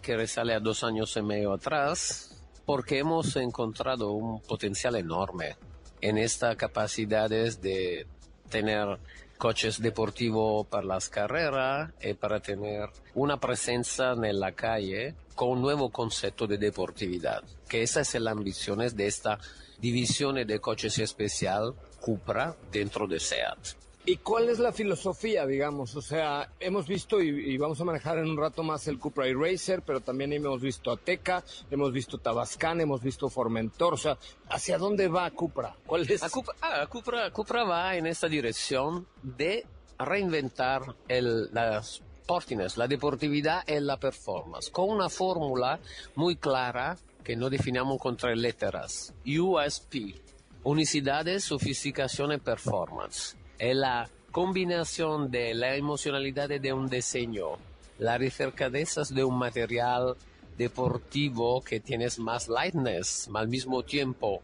que 0.00 0.16
resale 0.16 0.54
a 0.54 0.60
dos 0.60 0.84
años 0.84 1.16
y 1.16 1.22
medio 1.22 1.52
atrás, 1.54 2.30
porque 2.64 2.98
hemos 2.98 3.36
encontrado 3.36 4.12
un 4.12 4.40
potencial 4.40 4.96
enorme 4.96 5.56
en 6.00 6.18
estas 6.18 6.56
capacidades 6.56 7.60
de 7.60 8.06
tener 8.48 8.98
coches 9.38 9.80
deportivos 9.80 10.66
para 10.66 10.86
las 10.86 11.08
carreras 11.08 11.90
y 12.02 12.14
para 12.14 12.40
tener 12.40 12.88
una 13.14 13.38
presencia 13.38 14.12
en 14.12 14.40
la 14.40 14.52
calle 14.52 15.14
con 15.34 15.50
un 15.50 15.62
nuevo 15.62 15.90
concepto 15.90 16.46
de 16.46 16.58
deportividad, 16.58 17.42
que 17.68 17.82
esa 17.82 18.00
es 18.00 18.14
la 18.14 18.30
ambición 18.30 18.78
de 18.78 19.06
esta 19.06 19.38
división 19.78 20.36
de 20.36 20.60
coches 20.60 20.98
especial 20.98 21.74
Cupra 22.00 22.54
dentro 22.70 23.06
de 23.06 23.18
SEAT. 23.18 23.83
¿Y 24.06 24.18
cuál 24.18 24.50
es 24.50 24.58
la 24.58 24.70
filosofía, 24.70 25.46
digamos? 25.46 25.96
O 25.96 26.02
sea, 26.02 26.50
hemos 26.60 26.86
visto 26.86 27.22
y, 27.22 27.56
vamos 27.56 27.80
a 27.80 27.84
manejar 27.84 28.18
en 28.18 28.28
un 28.28 28.36
rato 28.36 28.62
más 28.62 28.86
el 28.86 28.98
Cupra 28.98 29.24
Racer, 29.34 29.80
pero 29.80 30.00
también 30.00 30.30
hemos 30.34 30.60
visto 30.60 30.90
Ateca, 30.90 31.42
hemos 31.70 31.90
visto 31.90 32.18
Tabascan, 32.18 32.82
hemos 32.82 33.00
visto 33.02 33.30
Formentor. 33.30 33.94
O 33.94 33.96
sea, 33.96 34.18
¿hacia 34.50 34.76
dónde 34.76 35.08
va 35.08 35.30
Cupra? 35.30 35.74
¿Cuál 35.86 36.02
es? 36.10 36.20
Cupra, 36.30 36.54
ah, 36.60 36.86
Cupra- 36.86 37.32
Cupra 37.32 37.64
va 37.64 37.96
en 37.96 38.06
esta 38.06 38.28
dirección 38.28 39.06
de 39.22 39.64
reinventar 39.98 40.82
el, 41.08 41.48
las 41.54 42.02
sportiness, 42.24 42.76
la 42.76 42.86
deportividad 42.88 43.66
y 43.66 43.80
la 43.80 43.98
performance, 43.98 44.68
con 44.70 44.90
una 44.90 45.08
fórmula 45.08 45.80
muy 46.14 46.36
clara 46.36 46.98
que 47.22 47.36
no 47.36 47.48
definamos 47.48 47.98
con 47.98 48.18
tres 48.18 48.36
letras. 48.36 49.14
USP, 49.24 50.14
unicidades, 50.62 51.44
sofisticación 51.44 52.32
y 52.32 52.38
performance. 52.38 53.36
Es 53.58 53.76
la 53.76 54.08
combinación 54.32 55.30
de 55.30 55.54
la 55.54 55.76
emocionalidad 55.76 56.48
de 56.48 56.72
un 56.72 56.88
diseño, 56.88 57.50
la 57.98 58.18
ricercadezas 58.18 59.14
de 59.14 59.22
un 59.22 59.38
material 59.38 60.16
deportivo 60.58 61.62
que 61.62 61.80
tienes 61.80 62.18
más 62.18 62.48
lightness, 62.48 63.28
al 63.32 63.48
mismo 63.48 63.82
tiempo 63.82 64.40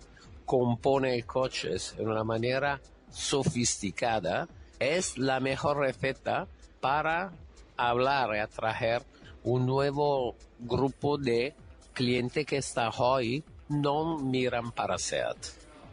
compone 0.47 1.23
coches 1.25 1.95
de 1.97 2.05
una 2.05 2.25
manera 2.25 2.81
sofisticada, 3.11 4.49
es 4.79 5.19
la 5.19 5.41
mejor 5.41 5.79
receta 5.79 6.47
para 6.81 7.33
hablar 7.77 8.35
y 8.35 8.39
atraer 8.39 9.03
un 9.45 9.67
nuevo 9.67 10.35
grupo 10.59 11.19
de 11.19 11.55
clientes 11.93 12.47
que 12.47 12.59
hasta 12.59 12.91
hoy 12.91 13.43
no 13.69 14.19
miran 14.19 14.73
para 14.73 14.99
SEAT. 14.99 15.37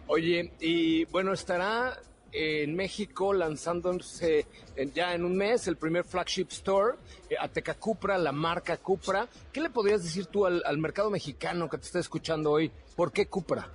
Oye, 0.08 0.54
y 0.60 1.06
bueno, 1.06 1.34
estará 1.34 2.00
en 2.38 2.76
México 2.76 3.34
lanzándose 3.34 4.46
ya 4.94 5.14
en 5.16 5.26
un 5.26 5.36
mes 5.36 5.68
el 5.68 5.76
primer 5.76 6.04
flagship 6.04 6.48
store, 6.50 6.98
eh, 7.30 7.36
Ateca 7.40 7.74
Cupra, 7.74 8.18
la 8.18 8.32
marca 8.32 8.78
Cupra. 8.78 9.28
¿Qué 9.52 9.60
le 9.60 9.70
podrías 9.70 10.04
decir 10.04 10.28
tú 10.28 10.46
al, 10.46 10.78
mercado 10.78 11.10
mexicano 11.10 11.68
que 11.68 11.78
te 11.78 11.86
está 11.86 12.00
escuchando 12.00 12.52
hoy? 12.52 12.72
¿Por 12.96 13.12
qué 13.12 13.28
Cupra? 13.28 13.72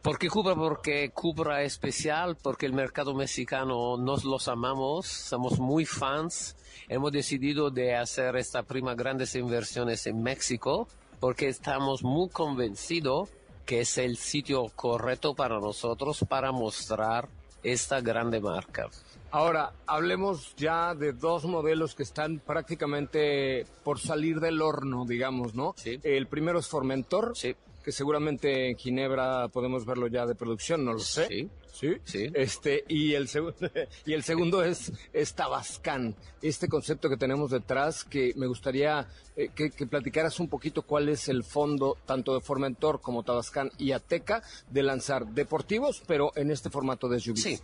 ¿Por 0.00 0.18
qué 0.18 0.28
Cupra? 0.28 0.54
Porque 0.54 1.10
Cupra 1.10 1.62
es 1.62 1.72
especial, 1.74 2.36
porque 2.42 2.66
el 2.66 2.72
mercado 2.72 3.14
mexicano 3.14 3.96
nos 3.98 4.24
los 4.24 4.48
amamos, 4.48 5.06
somos 5.06 5.58
muy 5.58 5.84
fans. 5.84 6.56
Hemos 6.88 7.12
decidido 7.12 7.70
de 7.70 7.94
hacer 7.94 8.36
esta 8.36 8.62
prima 8.62 8.94
grandes 8.94 9.34
inversiones 9.34 10.06
en 10.06 10.22
México 10.22 10.88
porque 11.20 11.48
estamos 11.48 12.02
muy 12.02 12.28
convencidos 12.30 13.28
que 13.66 13.80
es 13.80 13.98
el 13.98 14.16
sitio 14.16 14.72
correcto 14.74 15.34
para 15.34 15.60
nosotros 15.60 16.24
para 16.26 16.52
mostrar 16.52 17.28
esta 17.62 18.00
grande 18.00 18.40
marca. 18.40 18.88
Ahora, 19.30 19.72
hablemos 19.86 20.54
ya 20.56 20.94
de 20.94 21.12
dos 21.12 21.44
modelos 21.44 21.94
que 21.94 22.02
están 22.02 22.38
prácticamente 22.38 23.66
por 23.84 23.98
salir 24.00 24.40
del 24.40 24.62
horno, 24.62 25.04
digamos, 25.04 25.54
¿no? 25.54 25.74
Sí. 25.76 26.00
El 26.02 26.26
primero 26.28 26.58
es 26.58 26.66
Formentor. 26.66 27.36
Sí 27.36 27.54
que 27.88 27.92
seguramente 27.92 28.68
en 28.68 28.76
Ginebra 28.76 29.48
podemos 29.48 29.86
verlo 29.86 30.08
ya 30.08 30.26
de 30.26 30.34
producción, 30.34 30.84
no 30.84 30.92
lo 30.92 30.98
sé. 30.98 31.26
Sí. 31.26 31.48
Sí. 31.72 31.96
sí. 32.04 32.30
Este, 32.34 32.84
y 32.86 33.14
el 33.14 33.28
segundo, 33.28 33.56
y 34.04 34.12
el 34.12 34.22
segundo 34.22 34.62
es, 34.62 34.92
es 35.14 35.32
Tabascan. 35.32 36.14
Este 36.42 36.68
concepto 36.68 37.08
que 37.08 37.16
tenemos 37.16 37.50
detrás, 37.50 38.04
que 38.04 38.34
me 38.36 38.46
gustaría 38.46 39.08
eh, 39.36 39.48
que, 39.54 39.70
platicaras 39.86 40.38
un 40.38 40.50
poquito 40.50 40.82
cuál 40.82 41.08
es 41.08 41.30
el 41.30 41.42
fondo, 41.44 41.96
tanto 42.04 42.34
de 42.34 42.42
Formentor 42.42 43.00
como 43.00 43.22
Tabascan 43.22 43.70
y 43.78 43.92
Ateca, 43.92 44.42
de 44.68 44.82
lanzar 44.82 45.26
deportivos, 45.26 46.02
pero 46.06 46.30
en 46.36 46.50
este 46.50 46.68
formato 46.68 47.08
de 47.08 47.20
SUV. 47.20 47.38
Sí. 47.38 47.58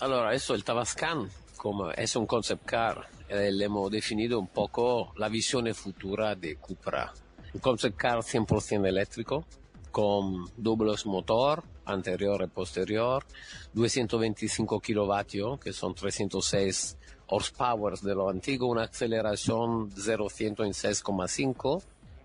Ahora, 0.00 0.34
eso, 0.34 0.54
el 0.54 0.64
Tabascan, 0.64 1.30
como 1.56 1.90
es 1.92 2.14
un 2.14 2.26
concept 2.26 2.66
car, 2.66 3.08
eh, 3.30 3.50
le 3.50 3.64
hemos 3.64 3.90
definido 3.90 4.38
un 4.38 4.48
poco 4.48 5.14
la 5.16 5.30
visión 5.30 5.74
futura 5.74 6.34
de 6.34 6.56
Cupra. 6.56 7.10
Un 7.54 7.60
concept 7.60 7.96
car 7.96 8.18
100% 8.18 8.86
eléctrico, 8.86 9.46
con 9.92 10.46
dobles 10.56 11.06
motor 11.06 11.62
anterior 11.84 12.42
y 12.42 12.48
posterior, 12.48 13.24
225 13.74 14.80
kilovatios, 14.80 15.60
que 15.60 15.72
son 15.72 15.94
306 15.94 16.96
horsepower 17.26 17.98
de 17.98 18.14
lo 18.14 18.28
antiguo, 18.28 18.68
una 18.68 18.84
aceleración 18.84 19.90
0-100 19.90 20.64
en 20.64 20.72
6,5, 20.72 21.82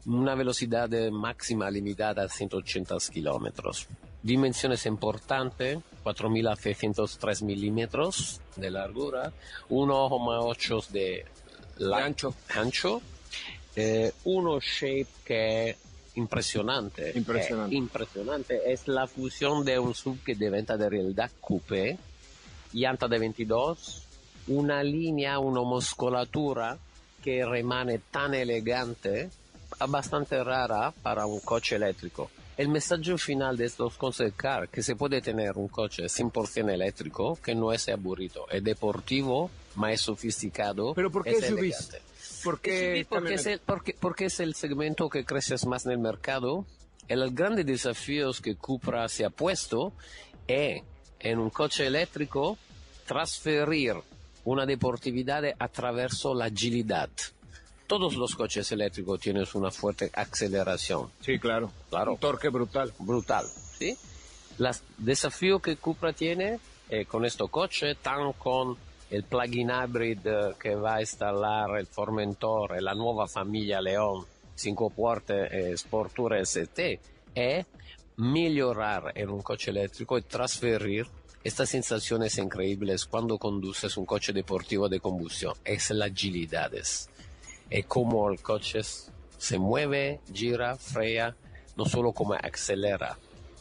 una 0.08 0.36
velocidad 0.36 0.90
máxima 1.12 1.70
limitada 1.70 2.24
a 2.24 2.30
180 2.30 2.96
kilómetros. 3.12 3.88
Dimensiones 4.24 4.86
importantes, 4.86 5.80
4.603 6.04 7.44
milímetros 7.44 8.42
de 8.56 8.72
largura, 8.72 9.32
1,8 9.70 10.88
de, 10.88 11.26
ancho, 11.94 12.34
ancho 12.56 13.02
eh, 13.80 14.12
uno 14.24 14.60
shape 14.60 15.08
que 15.24 15.78
impresionante. 16.18 17.12
Impresionante. 17.16 17.76
Es 17.76 17.80
impresionante. 17.80 18.74
Es 18.74 18.88
la 18.88 19.08
fusión 19.08 19.64
de 19.64 19.80
un 19.80 19.94
sub 19.94 20.22
que 20.24 20.36
diventa 20.36 20.78
de 20.78 20.90
realidad 20.90 21.32
coupé, 21.40 21.98
llanta 22.74 23.08
de 23.08 23.20
22, 23.20 24.04
una 24.48 24.84
línea, 24.84 25.40
una 25.40 25.62
musculatura 25.62 26.78
que 27.24 27.46
remane 27.46 28.00
tan 28.12 28.34
elegante, 28.34 29.30
bastante 29.88 30.44
rara 30.44 30.92
para 31.02 31.26
un 31.26 31.40
coche 31.40 31.76
eléctrico. 31.76 32.30
El 32.58 32.70
mensaje 32.70 33.16
final 33.18 33.56
de 33.56 33.66
estos 33.66 33.98
concept 33.98 34.36
car 34.36 34.70
que 34.70 34.82
se 34.82 34.96
puede 34.96 35.22
tener 35.22 35.58
un 35.58 35.68
coche 35.68 36.06
100% 36.06 36.74
eléctrico 36.74 37.38
que 37.44 37.54
no 37.54 37.72
es 37.72 37.88
aburrido, 37.88 38.48
es 38.50 38.64
deportivo, 38.64 39.52
más 39.76 39.94
es 39.94 40.02
sofisticado. 40.02 40.94
¿Pero 40.96 41.12
por 41.12 41.24
qué 41.24 41.32
es 41.32 41.44
elegante. 41.44 42.02
Porque, 42.48 43.06
porque, 43.10 43.34
es 43.34 43.46
el, 43.46 43.60
porque, 43.60 43.94
porque 44.00 44.25
es 44.25 44.39
el 44.39 44.56
segmento 44.56 45.10
que 45.10 45.25
crece 45.25 45.56
más 45.68 45.86
en 45.86 45.92
el 45.92 46.00
mercado. 46.00 46.66
El 47.10 47.30
grande 47.32 47.66
desafío 47.66 48.32
que 48.42 48.56
Cupra 48.56 49.10
se 49.10 49.25
ha 49.25 49.30
puesto 49.30 49.92
es 50.48 50.81
en 51.20 51.40
un 51.40 51.50
coche 51.50 51.86
eléctrico 51.86 52.57
transferir 53.05 53.96
una 54.46 54.66
deportividad 54.66 55.44
a 55.60 55.68
través 55.68 56.24
de 56.24 56.36
la 56.36 56.46
agilidad. 56.46 57.10
Todos 57.86 58.16
los 58.16 58.33
coches 58.33 58.72
eléctricos 58.72 59.20
tienen 59.20 59.46
una 59.53 59.70
fuerte 59.70 60.10
aceleración. 60.14 61.12
Sí, 61.20 61.40
claro. 61.40 61.70
claro. 61.90 62.14
Un 62.14 62.18
torque 62.18 62.48
brutal. 62.48 62.94
Brutal, 62.98 63.46
¿sí? 63.77 63.98
El 64.57 64.70
desafío 64.98 65.60
que 65.60 65.75
Cupra 65.75 66.14
tiene 66.14 66.62
eh, 66.90 67.03
con 67.03 67.25
este 67.25 67.44
coche, 67.50 67.96
tan 67.96 68.31
con 68.31 68.77
el 69.09 69.24
plugin 69.24 69.70
hybrid 69.70 70.20
que 70.59 70.75
va 70.75 70.96
a 70.96 71.01
instalar 71.01 71.77
el 71.77 71.87
Formentor 71.87 72.75
e 72.75 72.81
la 72.81 72.93
nuova 72.93 73.27
famiglia 73.27 73.79
León 73.79 74.25
5 74.53 74.89
puertas 74.89 75.51
e 75.51 75.77
Sportura 75.77 76.43
ST 76.43 77.00
è 77.33 77.63
migliorare 78.15 79.13
en 79.13 79.29
un 79.29 79.41
coche 79.41 79.70
eléctrico 79.70 80.17
y 80.17 80.24
transferir 80.24 81.07
estas 81.43 81.70
sensaciones 81.70 82.37
increíbles 82.39 83.05
cuando 83.05 83.37
conduces 83.37 83.96
un 83.96 84.05
coche 84.05 84.33
deportivo 84.33 84.89
de 84.89 85.00
combustión. 85.00 85.53
Es 85.63 85.91
la 85.91 86.05
agilidad. 86.05 86.74
Es 86.74 87.09
como 87.87 88.29
el 88.29 88.41
coche 88.41 88.81
se 89.37 89.57
mueve, 89.59 90.20
gira, 90.33 90.75
freya, 90.75 91.35
no 91.77 91.85
solo 91.85 92.11
como 92.11 92.33
acelera. 92.33 93.17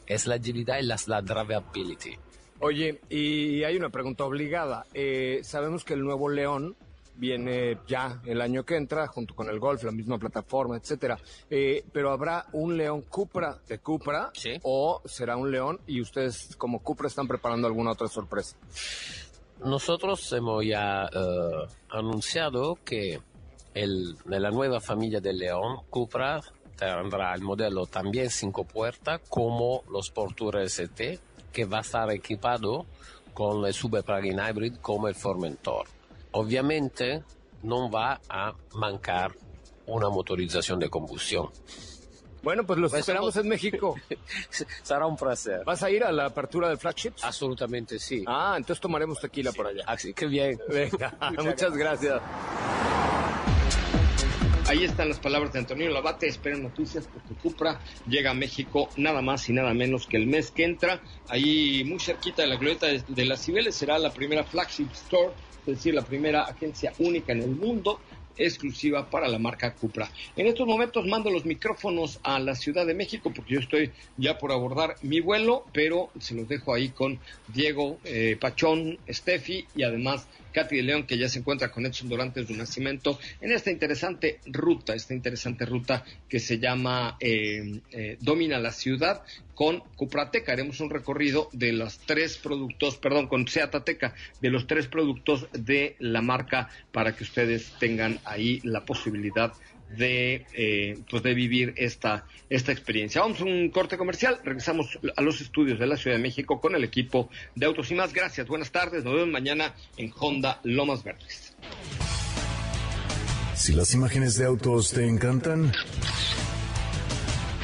Es 0.07 0.27
la 0.27 0.37
agilidad 0.37 0.79
y 0.79 0.83
la, 0.85 0.97
la 1.07 1.23
drivability. 1.23 2.17
Oye, 2.61 3.01
y 3.11 3.65
hay 3.65 3.77
una 3.77 3.91
pregunta 3.91 4.25
obligada. 4.25 4.87
Eh, 4.95 5.41
sabemos 5.43 5.85
que 5.85 5.95
el 5.95 6.03
nuevo 6.03 6.29
León 6.29 6.75
viene 7.17 7.79
ya 7.87 8.21
el 8.25 8.41
año 8.41 8.65
que 8.65 8.77
entra, 8.77 9.07
junto 9.07 9.35
con 9.35 9.49
el 9.49 9.59
Golf, 9.59 9.83
la 9.85 9.93
misma 9.93 10.19
plataforma, 10.19 10.77
etcétera. 10.77 11.19
Eh, 11.51 11.85
pero 11.93 12.11
habrá 12.11 12.47
un 12.53 12.77
León 12.77 13.03
Cupra 13.03 13.59
de 13.69 13.79
Cupra 13.79 14.31
o 14.63 15.03
será 15.05 15.37
un 15.37 15.51
León 15.51 15.81
y 15.87 16.01
ustedes 16.01 16.57
como 16.57 16.81
Cupra 16.83 17.09
están 17.09 17.29
preparando 17.29 17.67
alguna 17.67 17.93
otra 17.93 18.09
sorpresa. 18.09 18.57
Nosotros 19.65 20.31
hemos 20.33 20.65
ya 20.65 21.05
eh, 21.05 21.67
anunciado 21.91 22.79
que 22.85 23.21
el, 23.75 24.17
de 24.25 24.41
la 24.41 24.51
nueva 24.51 24.81
familia 24.81 25.21
del 25.21 25.39
León 25.39 25.79
Cupra 25.89 26.41
tendrá 26.77 27.35
el 27.35 27.41
modelo 27.41 27.87
también 27.87 28.31
cinco 28.31 28.65
puertas 28.65 29.23
como 29.29 29.83
los 29.91 30.11
Portura 30.11 30.63
ST 30.63 31.19
que 31.57 31.65
va 31.65 31.79
a 31.79 31.81
estar 31.81 32.11
equipado 32.11 32.85
con 33.33 33.65
el 33.65 33.73
super 33.73 34.05
plug-in 34.05 34.39
hybrid 34.39 34.75
como 34.83 35.09
el 35.09 35.15
Formentor. 35.15 35.87
Obviamente 36.33 37.25
no 37.63 37.91
va 37.91 38.21
a 38.29 38.53
mancar 38.75 39.33
una 39.87 40.11
motorización 40.11 40.79
de 40.79 40.91
combustión. 40.91 41.49
Bueno, 42.43 42.67
pues 42.67 42.79
los 42.79 42.91
pues 42.91 43.01
esperamos 43.01 43.35
en 43.37 43.49
México. 43.49 43.95
Será 44.83 45.07
un 45.07 45.17
placer. 45.17 45.65
¿Vas 45.65 45.83
a 45.83 45.91
ir 45.91 46.05
a 46.05 46.13
la 46.13 46.27
apertura 46.27 46.69
del 46.69 46.77
flagship? 46.77 47.15
Absolutamente 47.23 47.99
sí. 47.99 48.23
Ah, 48.27 48.57
entonces 48.59 48.79
tomaremos 48.79 49.19
tequila 49.19 49.51
por 49.53 49.67
allá. 49.67 49.83
Así 49.87 50.13
que 50.13 50.27
bien. 50.27 50.61
Venga, 50.69 51.17
muchas, 51.43 51.75
gracias. 51.75 52.21
Ahí 54.69 54.83
están 54.83 55.09
las 55.09 55.21
palabras 55.21 55.53
de 55.53 55.61
Antonio 55.61 55.89
Labate. 55.91 56.27
Esperen 56.27 56.61
noticias 56.61 57.07
porque 57.07 57.41
Cupra 57.41 57.81
llega 58.09 58.33
a 58.33 58.35
México 58.35 58.91
nada 58.97 59.23
más 59.23 59.49
y 59.49 59.53
nada 59.53 59.73
menos 59.75 60.09
que 60.09 60.17
el 60.17 60.27
mes 60.27 60.51
que 60.51 60.65
entra. 60.65 61.01
Ahí 61.29 61.85
muy 61.85 62.01
cerquita 62.01 62.43
de 62.43 62.49
la 62.49 62.57
glorieta 62.57 62.89
de, 62.89 63.25
las 63.25 63.45
Cibeles 63.45 63.77
será 63.77 63.97
la 64.01 64.13
primera 64.13 64.43
flagship 64.43 64.89
store, 64.93 65.35
es 65.61 65.67
decir, 65.67 65.95
la 65.95 66.03
primera 66.03 66.43
agencia 66.43 66.93
única 66.99 67.33
en 67.33 67.43
el 67.43 67.51
mundo 67.51 68.01
exclusiva 68.37 69.09
para 69.09 69.29
la 69.29 69.39
marca 69.39 69.73
Cupra. 69.73 70.11
En 70.35 70.49
estos 70.49 70.67
momentos 70.67 71.07
mando 71.07 71.31
los 71.31 71.47
micrófonos 71.47 72.19
a 72.25 72.41
la 72.41 72.57
Ciudad 72.57 72.85
de 72.85 72.95
México 72.95 73.33
porque 73.33 73.55
yo 73.55 73.61
estoy 73.61 73.93
ya 74.17 74.37
por 74.37 74.51
abordar 74.51 74.97
mi 75.03 75.21
vuelo, 75.21 75.65
pero 75.73 76.11
se 76.19 76.35
los 76.35 76.49
dejo 76.49 76.75
ahí 76.75 76.89
con 76.89 77.21
Diego 77.47 77.99
eh, 78.03 78.37
Pachón, 78.41 78.99
Steffi 79.09 79.65
y 79.77 79.85
además 79.85 80.27
Katy 80.57 80.77
de 80.77 80.83
León, 80.85 81.03
que 81.03 81.19
ya 81.19 81.29
se 81.29 81.41
encuentra 81.41 81.71
con 81.71 81.85
Edson 81.85 82.09
Dorantes 82.09 82.49
de 82.49 82.57
Nacimiento 82.57 83.19
en 83.43 83.53
esta 83.53 83.71
interesante 83.71 84.41
ruta, 84.47 84.95
esta 84.95 85.13
interesante 85.13 85.67
ruta 85.67 86.03
que 86.31 86.41
se 86.41 86.59
llama 86.59 87.19
eh, 87.21 87.83
eh, 87.93 88.17
Domina 88.23 88.59
la 88.59 88.73
Ciudad 88.73 89.23
con 89.55 89.81
Cuprateca. 89.97 90.53
Haremos 90.53 90.81
un 90.81 90.89
recorrido 90.89 91.51
de 91.53 91.75
los 91.75 91.99
tres 91.99 92.39
productos, 92.39 92.97
perdón, 92.97 93.27
con 93.27 93.47
Seatateca, 93.47 94.15
de 94.41 94.49
los 94.49 94.67
tres 94.67 94.87
productos 94.87 95.47
de 95.53 95.95
la 95.99 96.23
marca 96.23 96.71
para 96.91 97.15
que 97.15 97.25
ustedes 97.25 97.75
tengan 97.79 98.19
ahí 98.25 98.61
la 98.65 98.87
posibilidad 98.87 99.53
de, 99.91 100.47
eh, 100.55 100.99
pues 101.09 101.23
de 101.23 101.35
vivir 101.35 101.75
esta, 101.77 102.27
esta 102.51 102.73
experiencia. 102.73 103.21
Vamos 103.21 103.41
a 103.41 103.45
un 103.45 103.71
corte 103.71 103.97
comercial, 103.97 104.39
regresamos 104.45 104.99
a 105.17 105.23
los 105.23 105.41
estudios 105.41 105.79
de 105.79 105.87
la 105.87 105.97
Ciudad 105.97 106.17
de 106.17 106.23
México 106.23 106.61
con 106.61 106.75
el 106.75 106.85
equipo 106.85 107.29
de 107.55 107.67
Autos 107.67 107.91
y 107.91 107.95
más. 107.95 108.13
Gracias, 108.13 108.47
buenas 108.47 108.71
tardes, 108.71 109.05
nos 109.05 109.15
vemos 109.15 109.29
mañana 109.29 109.75
en 109.97 110.13
Honda 110.19 110.61
Lomas 110.65 111.05
Verdes. 111.05 111.55
Si 113.55 113.73
las 113.73 113.95
imágenes 113.95 114.37
de 114.37 114.45
autos 114.45 114.93
te 114.93 115.07
encantan, 115.07 115.73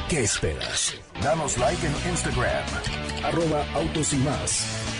¿qué 0.09 0.21
esperas? 0.21 0.95
Danos 1.21 1.57
like 1.57 1.85
en 1.85 1.93
Instagram, 2.09 2.65
arroba 3.23 3.65
Autos 3.73 4.11
y 4.13 4.17
más. 4.17 4.92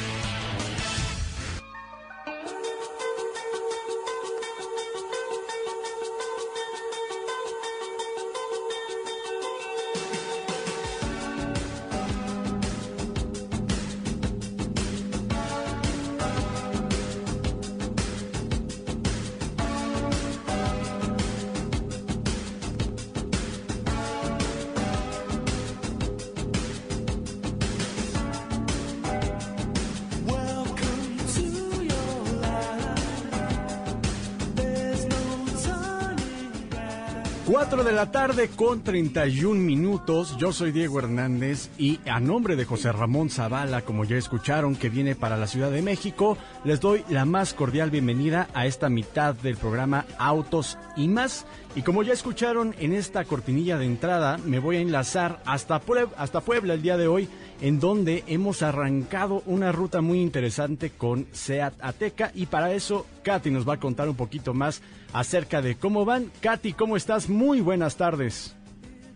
Tarde 38.27 38.47
con 38.55 38.81
31 38.81 39.59
minutos. 39.59 40.37
Yo 40.37 40.53
soy 40.53 40.71
Diego 40.71 40.97
Hernández 40.97 41.69
y 41.77 41.99
a 42.05 42.21
nombre 42.21 42.55
de 42.55 42.63
José 42.63 42.93
Ramón 42.93 43.29
Zavala, 43.29 43.81
como 43.81 44.05
ya 44.05 44.15
escucharon, 44.15 44.77
que 44.77 44.87
viene 44.87 45.13
para 45.13 45.35
la 45.35 45.45
Ciudad 45.45 45.69
de 45.69 45.81
México, 45.81 46.37
les 46.63 46.79
doy 46.79 47.03
la 47.09 47.25
más 47.25 47.53
cordial 47.53 47.91
bienvenida 47.91 48.47
a 48.53 48.65
esta 48.65 48.87
mitad 48.87 49.35
del 49.35 49.57
programa 49.57 50.05
Autos 50.17 50.77
y 50.95 51.09
más. 51.09 51.45
Y 51.75 51.81
como 51.81 52.01
ya 52.01 52.13
escucharon 52.13 52.73
en 52.79 52.93
esta 52.93 53.25
cortinilla 53.25 53.77
de 53.77 53.87
entrada, 53.87 54.37
me 54.37 54.59
voy 54.59 54.77
a 54.77 54.81
enlazar 54.81 55.41
hasta, 55.45 55.81
hasta 56.15 56.39
Puebla 56.39 56.75
el 56.75 56.81
día 56.81 56.95
de 56.95 57.07
hoy, 57.07 57.27
en 57.63 57.79
donde 57.79 58.25
hemos 58.27 58.61
arrancado 58.61 59.41
una 59.45 59.71
ruta 59.71 60.01
muy 60.01 60.19
interesante 60.19 60.89
con 60.89 61.27
SEAT 61.31 61.73
Ateca 61.81 62.29
y 62.35 62.47
para 62.47 62.73
eso 62.73 63.07
Katy 63.23 63.51
nos 63.51 63.67
va 63.67 63.75
a 63.75 63.79
contar 63.79 64.09
un 64.09 64.17
poquito 64.17 64.53
más 64.53 64.83
acerca 65.13 65.61
de 65.61 65.75
cómo 65.75 66.03
van. 66.03 66.29
Katy, 66.41 66.73
¿cómo 66.73 66.97
estás? 66.97 67.29
Muy 67.29 67.61
buenas 67.61 67.95
tardes. 67.95 68.53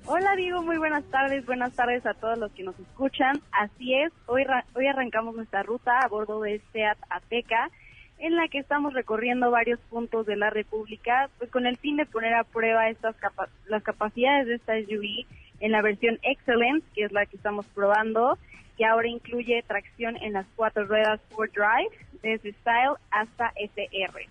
Hola 0.05 0.33
Diego, 0.37 0.63
muy 0.63 0.77
buenas 0.77 1.03
tardes, 1.11 1.45
buenas 1.45 1.73
tardes 1.73 2.05
a 2.05 2.13
todos 2.13 2.37
los 2.37 2.49
que 2.53 2.63
nos 2.63 2.79
escuchan. 2.79 3.41
Así 3.51 3.93
es, 3.93 4.13
hoy, 4.27 4.45
hoy 4.75 4.87
arrancamos 4.87 5.35
nuestra 5.35 5.63
ruta 5.63 5.99
a 5.99 6.07
bordo 6.07 6.39
de 6.39 6.61
SEAT 6.71 6.97
Ateca, 7.09 7.69
en 8.17 8.37
la 8.37 8.47
que 8.47 8.59
estamos 8.59 8.93
recorriendo 8.93 9.51
varios 9.51 9.81
puntos 9.89 10.25
de 10.25 10.37
la 10.37 10.49
República, 10.51 11.29
pues 11.37 11.51
con 11.51 11.65
el 11.65 11.75
fin 11.75 11.97
de 11.97 12.05
poner 12.05 12.33
a 12.33 12.45
prueba 12.45 12.89
estas 12.89 13.17
las 13.65 13.83
capacidades 13.83 14.47
de 14.47 14.55
esta 14.55 14.79
SUV 14.79 15.25
en 15.59 15.71
la 15.71 15.81
versión 15.81 16.19
Excellence, 16.23 16.85
que 16.93 17.03
es 17.03 17.11
la 17.11 17.25
que 17.25 17.37
estamos 17.37 17.65
probando, 17.67 18.37
que 18.77 18.85
ahora 18.85 19.07
incluye 19.07 19.63
tracción 19.67 20.17
en 20.17 20.33
las 20.33 20.45
cuatro 20.55 20.85
ruedas 20.85 21.19
4Drive, 21.31 21.91
desde 22.21 22.53
Style 22.53 22.95
hasta 23.11 23.51
SR. 23.55 24.27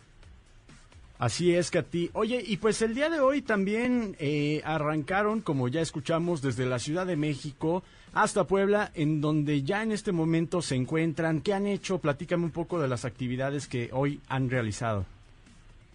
Así 1.18 1.54
es, 1.54 1.70
Katy. 1.70 2.10
Oye, 2.12 2.42
y 2.46 2.58
pues 2.58 2.82
el 2.82 2.94
día 2.94 3.08
de 3.08 3.20
hoy 3.20 3.40
también 3.40 4.16
eh, 4.18 4.60
arrancaron, 4.64 5.40
como 5.40 5.68
ya 5.68 5.80
escuchamos, 5.80 6.42
desde 6.42 6.66
la 6.66 6.78
Ciudad 6.78 7.06
de 7.06 7.16
México 7.16 7.82
hasta 8.12 8.44
Puebla, 8.44 8.90
en 8.94 9.20
donde 9.20 9.62
ya 9.62 9.82
en 9.82 9.92
este 9.92 10.12
momento 10.12 10.60
se 10.60 10.74
encuentran. 10.74 11.40
¿Qué 11.40 11.54
han 11.54 11.66
hecho? 11.66 11.98
Platícame 11.98 12.44
un 12.44 12.50
poco 12.50 12.80
de 12.80 12.88
las 12.88 13.06
actividades 13.06 13.66
que 13.66 13.88
hoy 13.92 14.20
han 14.28 14.50
realizado. 14.50 15.06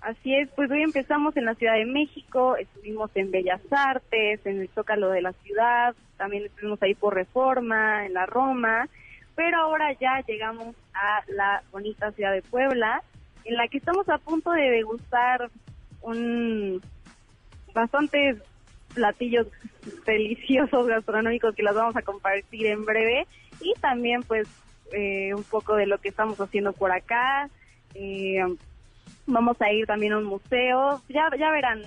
Así 0.02 0.34
es, 0.36 0.50
pues 0.56 0.72
hoy 0.72 0.82
empezamos 0.82 1.38
en 1.38 1.46
la 1.46 1.54
Ciudad 1.54 1.76
de 1.76 1.86
México, 1.86 2.56
estuvimos 2.56 3.12
en 3.14 3.30
Bellas 3.30 3.62
Artes, 3.70 4.44
en 4.46 4.62
el 4.62 4.70
Zócalo 4.70 5.10
de 5.10 5.22
la 5.22 5.32
ciudad, 5.34 5.94
también 6.18 6.46
estuvimos 6.46 6.82
ahí 6.82 6.96
por 6.96 7.14
Reforma, 7.14 8.08
en 8.08 8.14
la 8.14 8.26
Roma, 8.26 8.90
pero 9.36 9.60
ahora 9.60 9.94
ya 9.94 10.24
llegamos 10.28 10.76
a 10.96 11.22
la 11.28 11.62
bonita 11.72 12.12
ciudad 12.14 12.34
de 12.34 12.42
Puebla 12.42 13.04
en 13.46 13.56
la 13.56 13.68
que 13.68 13.78
estamos 13.78 14.10
a 14.10 14.18
punto 14.18 14.52
de 14.52 14.72
degustar 14.72 15.52
un 16.02 16.82
bastantes 17.76 18.38
platillos 18.96 19.48
deliciosos 20.06 20.88
gastronómicos 20.88 21.56
que 21.56 21.64
las 21.64 21.76
vamos 21.76 21.96
a 21.96 22.02
compartir 22.02 22.66
en 22.66 22.86
breve 22.86 23.28
y 23.62 23.74
también 23.80 24.24
pues 24.24 24.48
eh, 24.94 25.34
un 25.36 25.44
poco 25.44 25.76
de 25.76 25.86
lo 25.86 26.00
que 26.00 26.10
estamos 26.10 26.42
haciendo 26.42 26.74
por 26.74 26.92
acá. 26.92 27.50
Eh, 27.94 28.44
vamos 29.26 29.62
a 29.62 29.72
ir 29.72 29.86
también 29.86 30.14
a 30.14 30.18
un 30.18 30.26
museo. 30.26 31.02
Ya, 31.10 31.30
ya 31.38 31.52
verán 31.52 31.82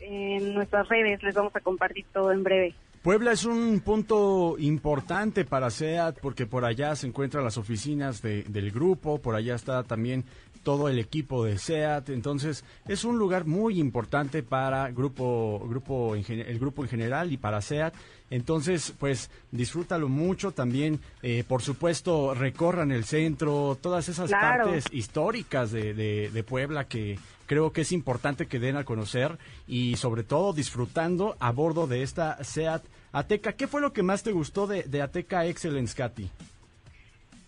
en 0.00 0.54
nuestras 0.54 0.88
redes, 0.88 1.22
les 1.22 1.34
vamos 1.34 1.54
a 1.56 1.60
compartir 1.60 2.04
todo 2.12 2.32
en 2.32 2.42
breve. 2.42 2.74
Puebla 3.02 3.32
es 3.32 3.44
un 3.44 3.80
punto 3.80 4.56
importante 4.58 5.44
para 5.44 5.68
SEAT 5.68 6.20
porque 6.22 6.46
por 6.46 6.64
allá 6.64 6.96
se 6.96 7.06
encuentran 7.06 7.44
las 7.44 7.58
oficinas 7.58 8.22
del 8.22 8.70
grupo, 8.70 9.20
por 9.20 9.34
allá 9.34 9.54
está 9.54 9.82
también 9.82 10.24
todo 10.64 10.88
el 10.88 10.98
equipo 10.98 11.44
de 11.44 11.58
SEAT, 11.58 12.08
entonces 12.08 12.64
es 12.88 13.04
un 13.04 13.18
lugar 13.18 13.44
muy 13.44 13.78
importante 13.78 14.42
para 14.42 14.90
grupo, 14.90 15.64
grupo 15.68 16.16
el 16.16 16.58
grupo 16.58 16.82
en 16.82 16.88
general 16.88 17.32
y 17.32 17.36
para 17.36 17.60
SEAT. 17.60 17.94
Entonces, 18.30 18.92
pues 18.98 19.30
disfrútalo 19.52 20.08
mucho 20.08 20.50
también. 20.50 20.98
Eh, 21.22 21.44
por 21.46 21.62
supuesto, 21.62 22.34
recorran 22.34 22.90
el 22.90 23.04
centro, 23.04 23.78
todas 23.80 24.08
esas 24.08 24.30
partes 24.30 24.86
históricas 24.90 25.70
de, 25.70 25.94
de, 25.94 26.42
Puebla 26.42 26.88
que 26.88 27.18
creo 27.46 27.72
que 27.72 27.82
es 27.82 27.92
importante 27.92 28.46
que 28.46 28.58
den 28.58 28.76
a 28.76 28.84
conocer 28.84 29.38
y 29.68 29.96
sobre 29.96 30.24
todo 30.24 30.52
disfrutando 30.52 31.36
a 31.38 31.52
bordo 31.52 31.86
de 31.86 32.02
esta 32.02 32.42
SEAT 32.42 32.82
Ateca. 33.12 33.52
¿Qué 33.52 33.68
fue 33.68 33.80
lo 33.80 33.92
que 33.92 34.02
más 34.02 34.22
te 34.22 34.32
gustó 34.32 34.66
de, 34.66 34.82
de 34.82 35.02
Ateca 35.02 35.46
Excellence, 35.46 35.94
Katy? 35.94 36.28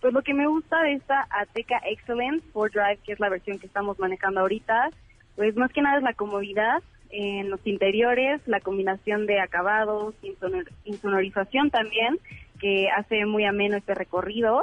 Pues 0.00 0.12
lo 0.12 0.22
que 0.22 0.35
me 0.35 0.46
gusta 0.46 0.82
de 0.82 0.94
esta 0.94 1.26
Ateca 1.30 1.78
Excellence 1.85 2.44
4Drive, 2.52 2.98
que 3.04 3.12
es 3.12 3.20
la 3.20 3.28
versión 3.28 3.59
que 3.59 3.66
estamos 3.66 3.98
manejando 3.98 4.40
ahorita, 4.40 4.90
pues 5.37 5.56
más 5.56 5.72
que 5.72 5.82
nada 5.82 5.98
es 5.98 6.02
la 6.02 6.12
comodidad 6.12 6.82
en 7.11 7.50
los 7.50 7.64
interiores, 7.66 8.40
la 8.46 8.61
combinación 8.61 9.26
de 9.26 9.40
acabados, 9.40 10.14
insonorización 10.85 11.70
también, 11.70 12.18
que 12.61 12.88
hace 12.90 13.26
muy 13.26 13.44
ameno 13.44 13.76
este 13.76 13.94
recorrido. 13.94 14.62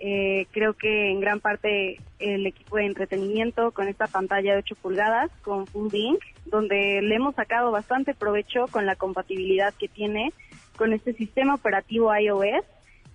Eh, 0.00 0.46
creo 0.52 0.74
que 0.74 1.10
en 1.10 1.20
gran 1.20 1.40
parte 1.40 1.96
el 2.20 2.46
equipo 2.46 2.76
de 2.76 2.86
entretenimiento 2.86 3.72
con 3.72 3.88
esta 3.88 4.06
pantalla 4.06 4.52
de 4.52 4.58
8 4.58 4.76
pulgadas 4.76 5.30
con 5.42 5.66
Full 5.66 5.88
Link, 5.92 6.20
donde 6.46 7.02
le 7.02 7.16
hemos 7.16 7.34
sacado 7.34 7.72
bastante 7.72 8.14
provecho 8.14 8.66
con 8.70 8.86
la 8.86 8.94
compatibilidad 8.94 9.74
que 9.74 9.88
tiene 9.88 10.32
con 10.76 10.92
este 10.92 11.14
sistema 11.14 11.54
operativo 11.54 12.14
iOS 12.14 12.64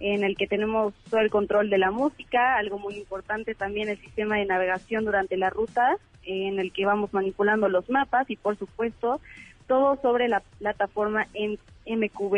en 0.03 0.25
el 0.25 0.35
que 0.35 0.47
tenemos 0.47 0.93
todo 1.09 1.21
el 1.21 1.29
control 1.29 1.69
de 1.69 1.77
la 1.77 1.89
música, 1.89 2.57
algo 2.57 2.77
muy 2.77 2.95
importante 2.97 3.55
también 3.55 3.87
el 3.87 3.97
sistema 3.97 4.35
de 4.35 4.43
navegación 4.43 5.05
durante 5.05 5.37
la 5.37 5.49
ruta, 5.49 5.95
en 6.25 6.59
el 6.59 6.73
que 6.73 6.85
vamos 6.85 7.13
manipulando 7.13 7.69
los 7.69 7.89
mapas 7.89 8.29
y 8.29 8.35
por 8.35 8.57
supuesto 8.57 9.21
todo 9.65 9.97
sobre 10.01 10.27
la 10.27 10.41
plataforma 10.59 11.27
en 11.33 11.57
MQB, 11.87 12.35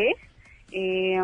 eh, 0.74 1.24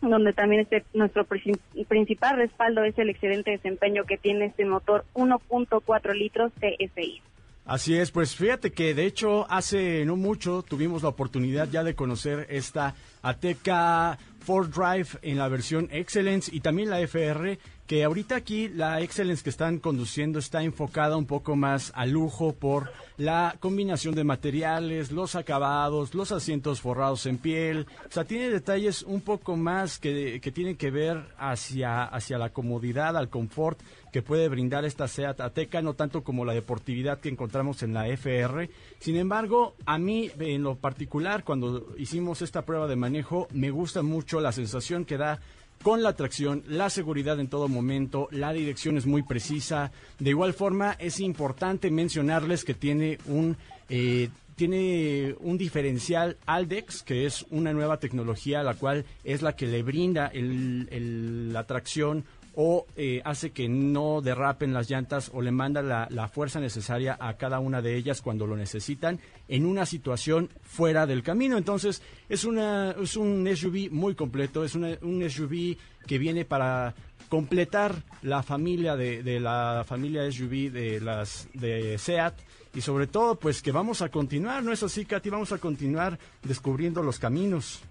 donde 0.00 0.32
también 0.32 0.62
este, 0.62 0.84
nuestro 0.94 1.26
principal 1.26 2.38
respaldo 2.38 2.82
es 2.84 2.98
el 2.98 3.10
excelente 3.10 3.50
desempeño 3.50 4.04
que 4.04 4.16
tiene 4.16 4.46
este 4.46 4.64
motor 4.64 5.04
1.4 5.12 6.14
litros 6.14 6.50
TSI. 6.54 7.20
Así 7.68 7.98
es, 7.98 8.10
pues 8.10 8.34
fíjate 8.34 8.72
que 8.72 8.94
de 8.94 9.04
hecho 9.04 9.46
hace 9.50 10.06
no 10.06 10.16
mucho 10.16 10.64
tuvimos 10.66 11.02
la 11.02 11.10
oportunidad 11.10 11.68
ya 11.68 11.84
de 11.84 11.94
conocer 11.94 12.46
esta 12.48 12.94
Ateca 13.20 14.18
Ford 14.40 14.70
Drive 14.70 15.18
en 15.20 15.36
la 15.36 15.48
versión 15.48 15.86
Excellence 15.92 16.50
y 16.50 16.60
también 16.60 16.88
la 16.88 17.02
FR 17.02 17.58
que 17.88 18.04
ahorita 18.04 18.36
aquí 18.36 18.68
la 18.68 19.00
Excellence 19.00 19.42
que 19.42 19.48
están 19.48 19.78
conduciendo 19.78 20.38
está 20.38 20.62
enfocada 20.62 21.16
un 21.16 21.24
poco 21.24 21.56
más 21.56 21.90
al 21.94 22.10
lujo 22.10 22.52
por 22.52 22.92
la 23.16 23.56
combinación 23.60 24.14
de 24.14 24.24
materiales, 24.24 25.10
los 25.10 25.34
acabados, 25.34 26.14
los 26.14 26.30
asientos 26.30 26.82
forrados 26.82 27.24
en 27.24 27.38
piel, 27.38 27.86
o 28.06 28.12
sea, 28.12 28.24
tiene 28.24 28.50
detalles 28.50 29.02
un 29.02 29.22
poco 29.22 29.56
más 29.56 29.98
que, 29.98 30.38
que 30.38 30.52
tienen 30.52 30.76
que 30.76 30.90
ver 30.90 31.34
hacia, 31.38 32.04
hacia 32.04 32.36
la 32.36 32.50
comodidad, 32.50 33.16
al 33.16 33.30
confort 33.30 33.80
que 34.12 34.22
puede 34.22 34.48
brindar 34.48 34.84
esta 34.84 35.08
Seat 35.08 35.40
Ateca, 35.40 35.82
no 35.82 35.94
tanto 35.94 36.22
como 36.22 36.44
la 36.44 36.52
deportividad 36.54 37.20
que 37.20 37.28
encontramos 37.28 37.82
en 37.82 37.94
la 37.94 38.08
FR. 38.08 38.68
Sin 38.98 39.16
embargo, 39.16 39.74
a 39.86 39.98
mí 39.98 40.30
en 40.38 40.62
lo 40.62 40.76
particular, 40.76 41.44
cuando 41.44 41.94
hicimos 41.96 42.42
esta 42.42 42.66
prueba 42.66 42.86
de 42.86 42.96
manejo, 42.96 43.48
me 43.52 43.70
gusta 43.70 44.02
mucho 44.02 44.40
la 44.40 44.52
sensación 44.52 45.04
que 45.04 45.16
da 45.16 45.40
con 45.82 46.02
la 46.02 46.14
tracción, 46.14 46.64
la 46.66 46.90
seguridad 46.90 47.38
en 47.40 47.48
todo 47.48 47.68
momento, 47.68 48.28
la 48.30 48.52
dirección 48.52 48.96
es 48.96 49.06
muy 49.06 49.22
precisa. 49.22 49.92
De 50.18 50.30
igual 50.30 50.52
forma, 50.54 50.92
es 50.92 51.20
importante 51.20 51.90
mencionarles 51.90 52.64
que 52.64 52.74
tiene 52.74 53.18
un 53.26 53.56
eh, 53.88 54.28
tiene 54.58 55.36
un 55.38 55.56
diferencial 55.56 56.36
Aldex, 56.44 57.04
que 57.04 57.26
es 57.26 57.46
una 57.50 57.72
nueva 57.72 58.00
tecnología, 58.00 58.64
la 58.64 58.74
cual 58.74 59.04
es 59.22 59.40
la 59.40 59.54
que 59.54 59.68
le 59.68 59.84
brinda 59.84 60.32
la 60.34 61.64
tracción 61.64 62.24
o 62.60 62.88
eh, 62.96 63.22
hace 63.24 63.52
que 63.52 63.68
no 63.68 64.20
derrapen 64.20 64.74
las 64.74 64.90
llantas 64.90 65.30
o 65.32 65.42
le 65.42 65.52
manda 65.52 65.80
la, 65.80 66.26
fuerza 66.26 66.58
necesaria 66.58 67.16
a 67.20 67.34
cada 67.36 67.60
una 67.60 67.80
de 67.82 67.94
ellas 67.94 68.20
cuando 68.20 68.48
lo 68.48 68.56
necesitan 68.56 69.20
en 69.46 69.64
una 69.64 69.86
situación 69.86 70.50
fuera 70.62 71.06
del 71.06 71.22
camino. 71.22 71.56
Entonces 71.56 72.02
es, 72.28 72.42
una, 72.42 72.96
es 73.00 73.16
un 73.16 73.48
SUV 73.54 73.92
muy 73.92 74.16
completo, 74.16 74.64
es 74.64 74.74
un 74.74 75.30
SUV 75.30 75.76
que 76.04 76.18
viene 76.18 76.44
para 76.44 76.96
completar 77.28 78.02
la 78.22 78.42
familia 78.42 78.96
de, 78.96 79.22
de, 79.22 79.38
la 79.38 79.84
familia 79.86 80.28
SUV 80.28 80.72
de 80.72 81.00
las 81.00 81.48
de 81.54 81.96
Seat 81.96 82.34
y 82.74 82.80
sobre 82.80 83.06
todo 83.06 83.36
pues 83.36 83.62
que 83.62 83.70
vamos 83.70 84.02
a 84.02 84.08
continuar, 84.08 84.64
¿no 84.64 84.72
es 84.72 84.82
así, 84.82 85.04
Katy? 85.04 85.30
Vamos 85.30 85.52
a 85.52 85.58
continuar 85.58 86.18
descubriendo 86.42 87.04
los 87.04 87.20
caminos. 87.20 87.84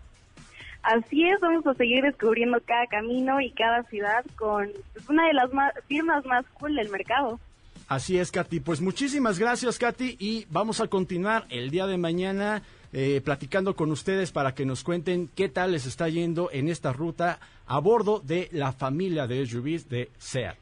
Así 0.83 1.27
es, 1.27 1.39
vamos 1.41 1.65
a 1.67 1.73
seguir 1.73 2.03
descubriendo 2.03 2.59
cada 2.65 2.87
camino 2.87 3.41
y 3.41 3.51
cada 3.51 3.83
ciudad 3.83 4.23
con 4.37 4.69
pues, 4.93 5.09
una 5.09 5.27
de 5.27 5.33
las 5.33 5.49
firmas 5.87 6.25
más 6.25 6.45
cool 6.53 6.75
del 6.75 6.89
mercado. 6.89 7.39
Así 7.87 8.17
es, 8.17 8.31
Katy. 8.31 8.59
Pues 8.59 8.81
muchísimas 8.81 9.39
gracias, 9.39 9.77
Katy, 9.77 10.17
y 10.19 10.45
vamos 10.49 10.81
a 10.81 10.87
continuar 10.87 11.45
el 11.49 11.71
día 11.71 11.87
de 11.87 11.97
mañana 11.97 12.61
eh, 12.93 13.21
platicando 13.23 13.75
con 13.75 13.91
ustedes 13.91 14.31
para 14.31 14.53
que 14.53 14.65
nos 14.65 14.83
cuenten 14.83 15.29
qué 15.35 15.49
tal 15.49 15.71
les 15.71 15.85
está 15.85 16.09
yendo 16.09 16.49
en 16.51 16.67
esta 16.67 16.93
ruta 16.93 17.39
a 17.65 17.79
bordo 17.79 18.21
de 18.23 18.49
la 18.51 18.71
familia 18.71 19.27
de 19.27 19.45
SUVs 19.45 19.89
de 19.89 20.09
SEAT. 20.17 20.57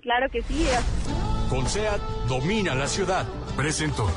Claro 0.00 0.30
que 0.30 0.42
sí. 0.42 0.66
Con 1.48 1.66
SEAT 1.66 2.00
domina 2.28 2.74
la 2.74 2.86
ciudad. 2.86 3.26
Presento. 3.56 4.08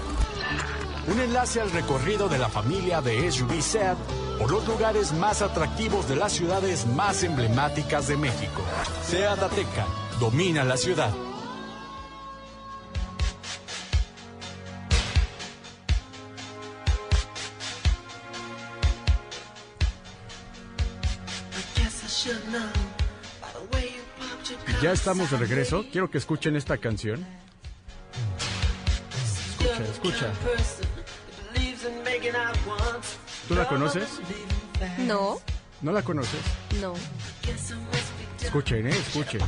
un 1.08 1.20
enlace 1.20 1.60
al 1.60 1.72
recorrido 1.72 2.30
de 2.30 2.38
la 2.38 2.50
familia 2.50 3.02
de 3.02 3.32
SUV 3.32 3.62
SEAT 3.62 3.98
por 4.38 4.52
los 4.52 4.68
lugares 4.68 5.14
más 5.14 5.42
atractivos 5.42 6.08
de 6.08 6.16
las 6.16 6.34
ciudades 6.34 6.86
más 6.88 7.24
emblemáticas 7.24 8.08
de 8.08 8.18
México. 8.18 8.62
SEAT 9.08 9.40
Ateca 9.40 9.86
domina 10.20 10.64
la 10.64 10.78
ciudad. 10.78 11.14
Ya 24.82 24.92
estamos 24.92 25.32
de 25.32 25.38
regreso. 25.38 25.86
Quiero 25.92 26.10
que 26.12 26.18
escuchen 26.18 26.58
esta 26.58 26.78
canción. 26.78 27.26
Escucha, 29.62 29.84
escucha. 29.86 30.34
¿Tú 33.54 33.60
la 33.60 33.68
conoces? 33.68 34.20
No. 34.98 35.40
¿No 35.84 35.92
la 35.92 36.02
conoces? 36.02 36.40
No. 36.82 36.96
Escuchen, 38.42 38.88
eh, 38.88 38.90
escuchen. 38.90 39.42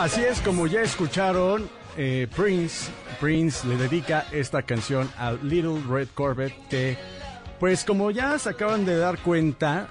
Así 0.00 0.24
es 0.24 0.40
como 0.40 0.66
ya 0.66 0.80
escucharon, 0.80 1.70
eh, 2.02 2.28
Prince, 2.34 2.90
Prince 3.20 3.68
le 3.68 3.76
dedica 3.76 4.26
esta 4.32 4.62
canción 4.62 5.10
a 5.18 5.32
Little 5.32 5.82
Red 5.86 6.08
Corvette 6.14 6.56
que, 6.70 6.96
pues 7.58 7.84
como 7.84 8.10
ya 8.10 8.38
se 8.38 8.48
acaban 8.48 8.86
de 8.86 8.96
dar 8.96 9.18
cuenta, 9.18 9.88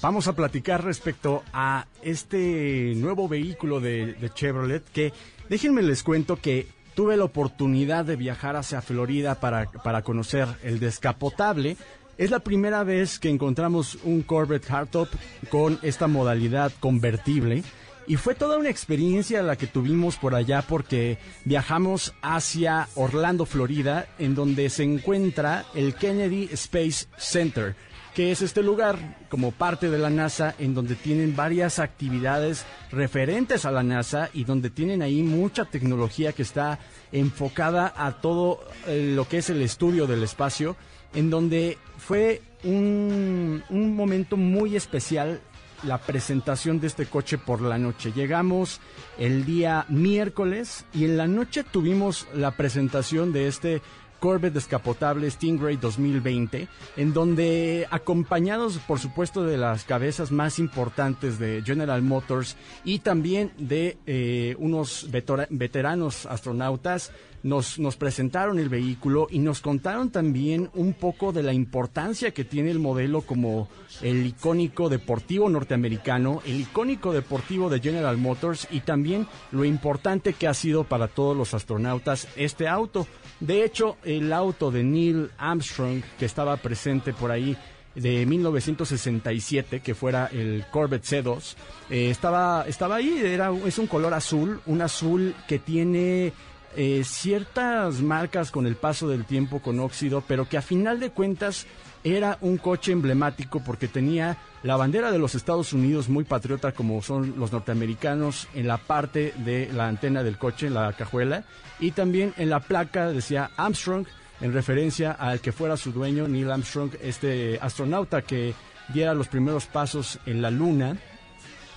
vamos 0.00 0.28
a 0.28 0.32
platicar 0.32 0.82
respecto 0.82 1.42
a 1.52 1.88
este 2.00 2.94
nuevo 2.96 3.28
vehículo 3.28 3.80
de, 3.80 4.14
de 4.14 4.30
Chevrolet 4.30 4.82
que, 4.94 5.12
déjenme 5.50 5.82
les 5.82 6.02
cuento 6.02 6.36
que 6.36 6.68
tuve 6.94 7.18
la 7.18 7.24
oportunidad 7.24 8.06
de 8.06 8.16
viajar 8.16 8.56
hacia 8.56 8.80
Florida 8.80 9.34
para, 9.34 9.70
para 9.70 10.00
conocer 10.00 10.48
el 10.62 10.80
descapotable. 10.80 11.76
Es 12.16 12.30
la 12.30 12.38
primera 12.38 12.82
vez 12.82 13.18
que 13.18 13.28
encontramos 13.28 13.98
un 14.04 14.22
Corvette 14.22 14.70
Hardtop 14.70 15.10
con 15.50 15.78
esta 15.82 16.06
modalidad 16.06 16.72
convertible. 16.80 17.62
Y 18.08 18.16
fue 18.16 18.36
toda 18.36 18.56
una 18.56 18.70
experiencia 18.70 19.42
la 19.42 19.56
que 19.56 19.66
tuvimos 19.66 20.16
por 20.16 20.36
allá 20.36 20.62
porque 20.62 21.18
viajamos 21.44 22.14
hacia 22.22 22.88
Orlando, 22.94 23.46
Florida, 23.46 24.06
en 24.20 24.36
donde 24.36 24.70
se 24.70 24.84
encuentra 24.84 25.64
el 25.74 25.94
Kennedy 25.94 26.48
Space 26.52 27.06
Center, 27.16 27.74
que 28.14 28.30
es 28.30 28.42
este 28.42 28.62
lugar 28.62 29.26
como 29.28 29.50
parte 29.50 29.90
de 29.90 29.98
la 29.98 30.08
NASA 30.08 30.54
en 30.60 30.72
donde 30.72 30.94
tienen 30.94 31.34
varias 31.34 31.80
actividades 31.80 32.64
referentes 32.92 33.64
a 33.64 33.72
la 33.72 33.82
NASA 33.82 34.30
y 34.32 34.44
donde 34.44 34.70
tienen 34.70 35.02
ahí 35.02 35.24
mucha 35.24 35.64
tecnología 35.64 36.32
que 36.32 36.42
está 36.42 36.78
enfocada 37.10 37.92
a 37.96 38.20
todo 38.20 38.60
eh, 38.86 39.12
lo 39.16 39.26
que 39.26 39.38
es 39.38 39.50
el 39.50 39.62
estudio 39.62 40.06
del 40.06 40.22
espacio, 40.22 40.76
en 41.12 41.28
donde 41.28 41.76
fue 41.98 42.40
un, 42.62 43.64
un 43.68 43.96
momento 43.96 44.36
muy 44.36 44.76
especial 44.76 45.40
la 45.82 45.98
presentación 45.98 46.80
de 46.80 46.86
este 46.86 47.06
coche 47.06 47.38
por 47.38 47.60
la 47.60 47.78
noche. 47.78 48.12
Llegamos 48.12 48.80
el 49.18 49.44
día 49.44 49.86
miércoles 49.88 50.84
y 50.92 51.04
en 51.04 51.16
la 51.16 51.26
noche 51.26 51.64
tuvimos 51.64 52.26
la 52.34 52.52
presentación 52.52 53.32
de 53.32 53.48
este 53.48 53.82
Corvette 54.18 54.54
descapotable 54.54 55.30
Stingray 55.30 55.76
2020, 55.76 56.68
en 56.96 57.12
donde 57.12 57.86
acompañados 57.90 58.78
por 58.78 58.98
supuesto 58.98 59.44
de 59.44 59.56
las 59.56 59.84
cabezas 59.84 60.32
más 60.32 60.58
importantes 60.58 61.38
de 61.38 61.62
General 61.64 62.02
Motors 62.02 62.56
y 62.84 63.00
también 63.00 63.52
de 63.58 63.98
eh, 64.06 64.56
unos 64.58 65.08
veteranos 65.50 66.26
astronautas, 66.26 67.12
nos, 67.46 67.78
nos 67.78 67.96
presentaron 67.96 68.58
el 68.58 68.68
vehículo 68.68 69.28
y 69.30 69.38
nos 69.38 69.60
contaron 69.60 70.10
también 70.10 70.68
un 70.74 70.94
poco 70.94 71.32
de 71.32 71.44
la 71.44 71.52
importancia 71.52 72.32
que 72.32 72.44
tiene 72.44 72.72
el 72.72 72.80
modelo 72.80 73.20
como 73.20 73.68
el 74.02 74.26
icónico 74.26 74.88
deportivo 74.88 75.48
norteamericano, 75.48 76.42
el 76.44 76.60
icónico 76.60 77.12
deportivo 77.12 77.70
de 77.70 77.80
General 77.80 78.16
Motors 78.16 78.66
y 78.72 78.80
también 78.80 79.28
lo 79.52 79.64
importante 79.64 80.32
que 80.32 80.48
ha 80.48 80.54
sido 80.54 80.84
para 80.84 81.06
todos 81.06 81.36
los 81.36 81.54
astronautas 81.54 82.26
este 82.34 82.66
auto. 82.66 83.06
De 83.38 83.64
hecho, 83.64 83.96
el 84.06 84.32
auto 84.32 84.70
de 84.70 84.84
Neil 84.84 85.30
Armstrong 85.36 86.02
que 86.18 86.24
estaba 86.24 86.56
presente 86.56 87.12
por 87.12 87.30
ahí 87.30 87.56
de 87.94 88.26
1967 88.26 89.80
que 89.80 89.94
fuera 89.94 90.26
el 90.26 90.64
Corvette 90.70 91.04
C2 91.04 91.54
eh, 91.90 92.10
estaba 92.10 92.64
estaba 92.68 92.96
ahí 92.96 93.20
era 93.24 93.50
es 93.66 93.78
un 93.78 93.86
color 93.86 94.14
azul 94.14 94.60
un 94.66 94.82
azul 94.82 95.34
que 95.48 95.58
tiene 95.58 96.32
eh, 96.78 97.04
ciertas 97.04 98.02
marcas 98.02 98.50
con 98.50 98.66
el 98.66 98.76
paso 98.76 99.08
del 99.08 99.24
tiempo 99.24 99.60
con 99.60 99.80
óxido, 99.80 100.22
pero 100.28 100.46
que 100.46 100.58
a 100.58 100.62
final 100.62 101.00
de 101.00 101.08
cuentas 101.08 101.66
era 102.04 102.36
un 102.42 102.58
coche 102.58 102.92
emblemático 102.92 103.60
porque 103.64 103.88
tenía 103.88 104.36
la 104.66 104.76
bandera 104.76 105.12
de 105.12 105.18
los 105.20 105.36
Estados 105.36 105.72
Unidos 105.72 106.08
muy 106.08 106.24
patriota 106.24 106.72
como 106.72 107.00
son 107.00 107.34
los 107.38 107.52
norteamericanos 107.52 108.48
en 108.52 108.66
la 108.66 108.78
parte 108.78 109.32
de 109.44 109.70
la 109.72 109.86
antena 109.86 110.24
del 110.24 110.38
coche, 110.38 110.66
en 110.66 110.74
la 110.74 110.92
cajuela, 110.92 111.44
y 111.78 111.92
también 111.92 112.34
en 112.36 112.50
la 112.50 112.58
placa 112.58 113.12
decía 113.12 113.52
Armstrong 113.56 114.06
en 114.40 114.52
referencia 114.52 115.12
al 115.12 115.40
que 115.40 115.52
fuera 115.52 115.76
su 115.76 115.92
dueño, 115.92 116.26
Neil 116.26 116.50
Armstrong, 116.50 116.90
este 117.00 117.60
astronauta 117.62 118.22
que 118.22 118.54
diera 118.92 119.14
los 119.14 119.28
primeros 119.28 119.66
pasos 119.66 120.18
en 120.26 120.42
la 120.42 120.50
luna, 120.50 120.96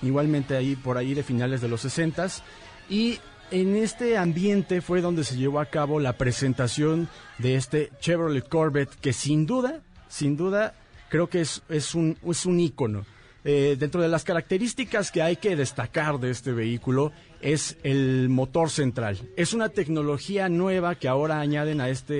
igualmente 0.02 0.56
ahí 0.56 0.74
por 0.74 0.98
ahí 0.98 1.14
de 1.14 1.22
finales 1.22 1.60
de 1.60 1.68
los 1.68 1.82
60 1.82 2.26
y 2.88 3.20
en 3.52 3.76
este 3.76 4.18
ambiente 4.18 4.80
fue 4.80 5.00
donde 5.00 5.22
se 5.22 5.36
llevó 5.36 5.60
a 5.60 5.66
cabo 5.66 6.00
la 6.00 6.14
presentación 6.14 7.08
de 7.38 7.54
este 7.54 7.92
Chevrolet 8.00 8.48
Corvette 8.48 8.96
que 8.96 9.12
sin 9.12 9.46
duda, 9.46 9.80
sin 10.08 10.36
duda, 10.36 10.74
creo 11.10 11.28
que 11.28 11.42
es, 11.42 11.62
es, 11.68 11.94
un, 11.94 12.16
es 12.24 12.46
un 12.46 12.58
ícono. 12.58 13.04
Eh, 13.42 13.76
dentro 13.78 14.02
de 14.02 14.08
las 14.08 14.24
características 14.24 15.10
que 15.10 15.22
hay 15.22 15.36
que 15.36 15.56
destacar 15.56 16.20
de 16.20 16.30
este 16.30 16.52
vehículo 16.52 17.10
es 17.40 17.78
el 17.82 18.28
motor 18.28 18.68
central. 18.68 19.18
Es 19.36 19.54
una 19.54 19.70
tecnología 19.70 20.50
nueva 20.50 20.94
que 20.94 21.08
ahora 21.08 21.40
añaden 21.40 21.80
a 21.80 21.88
esta 21.88 22.14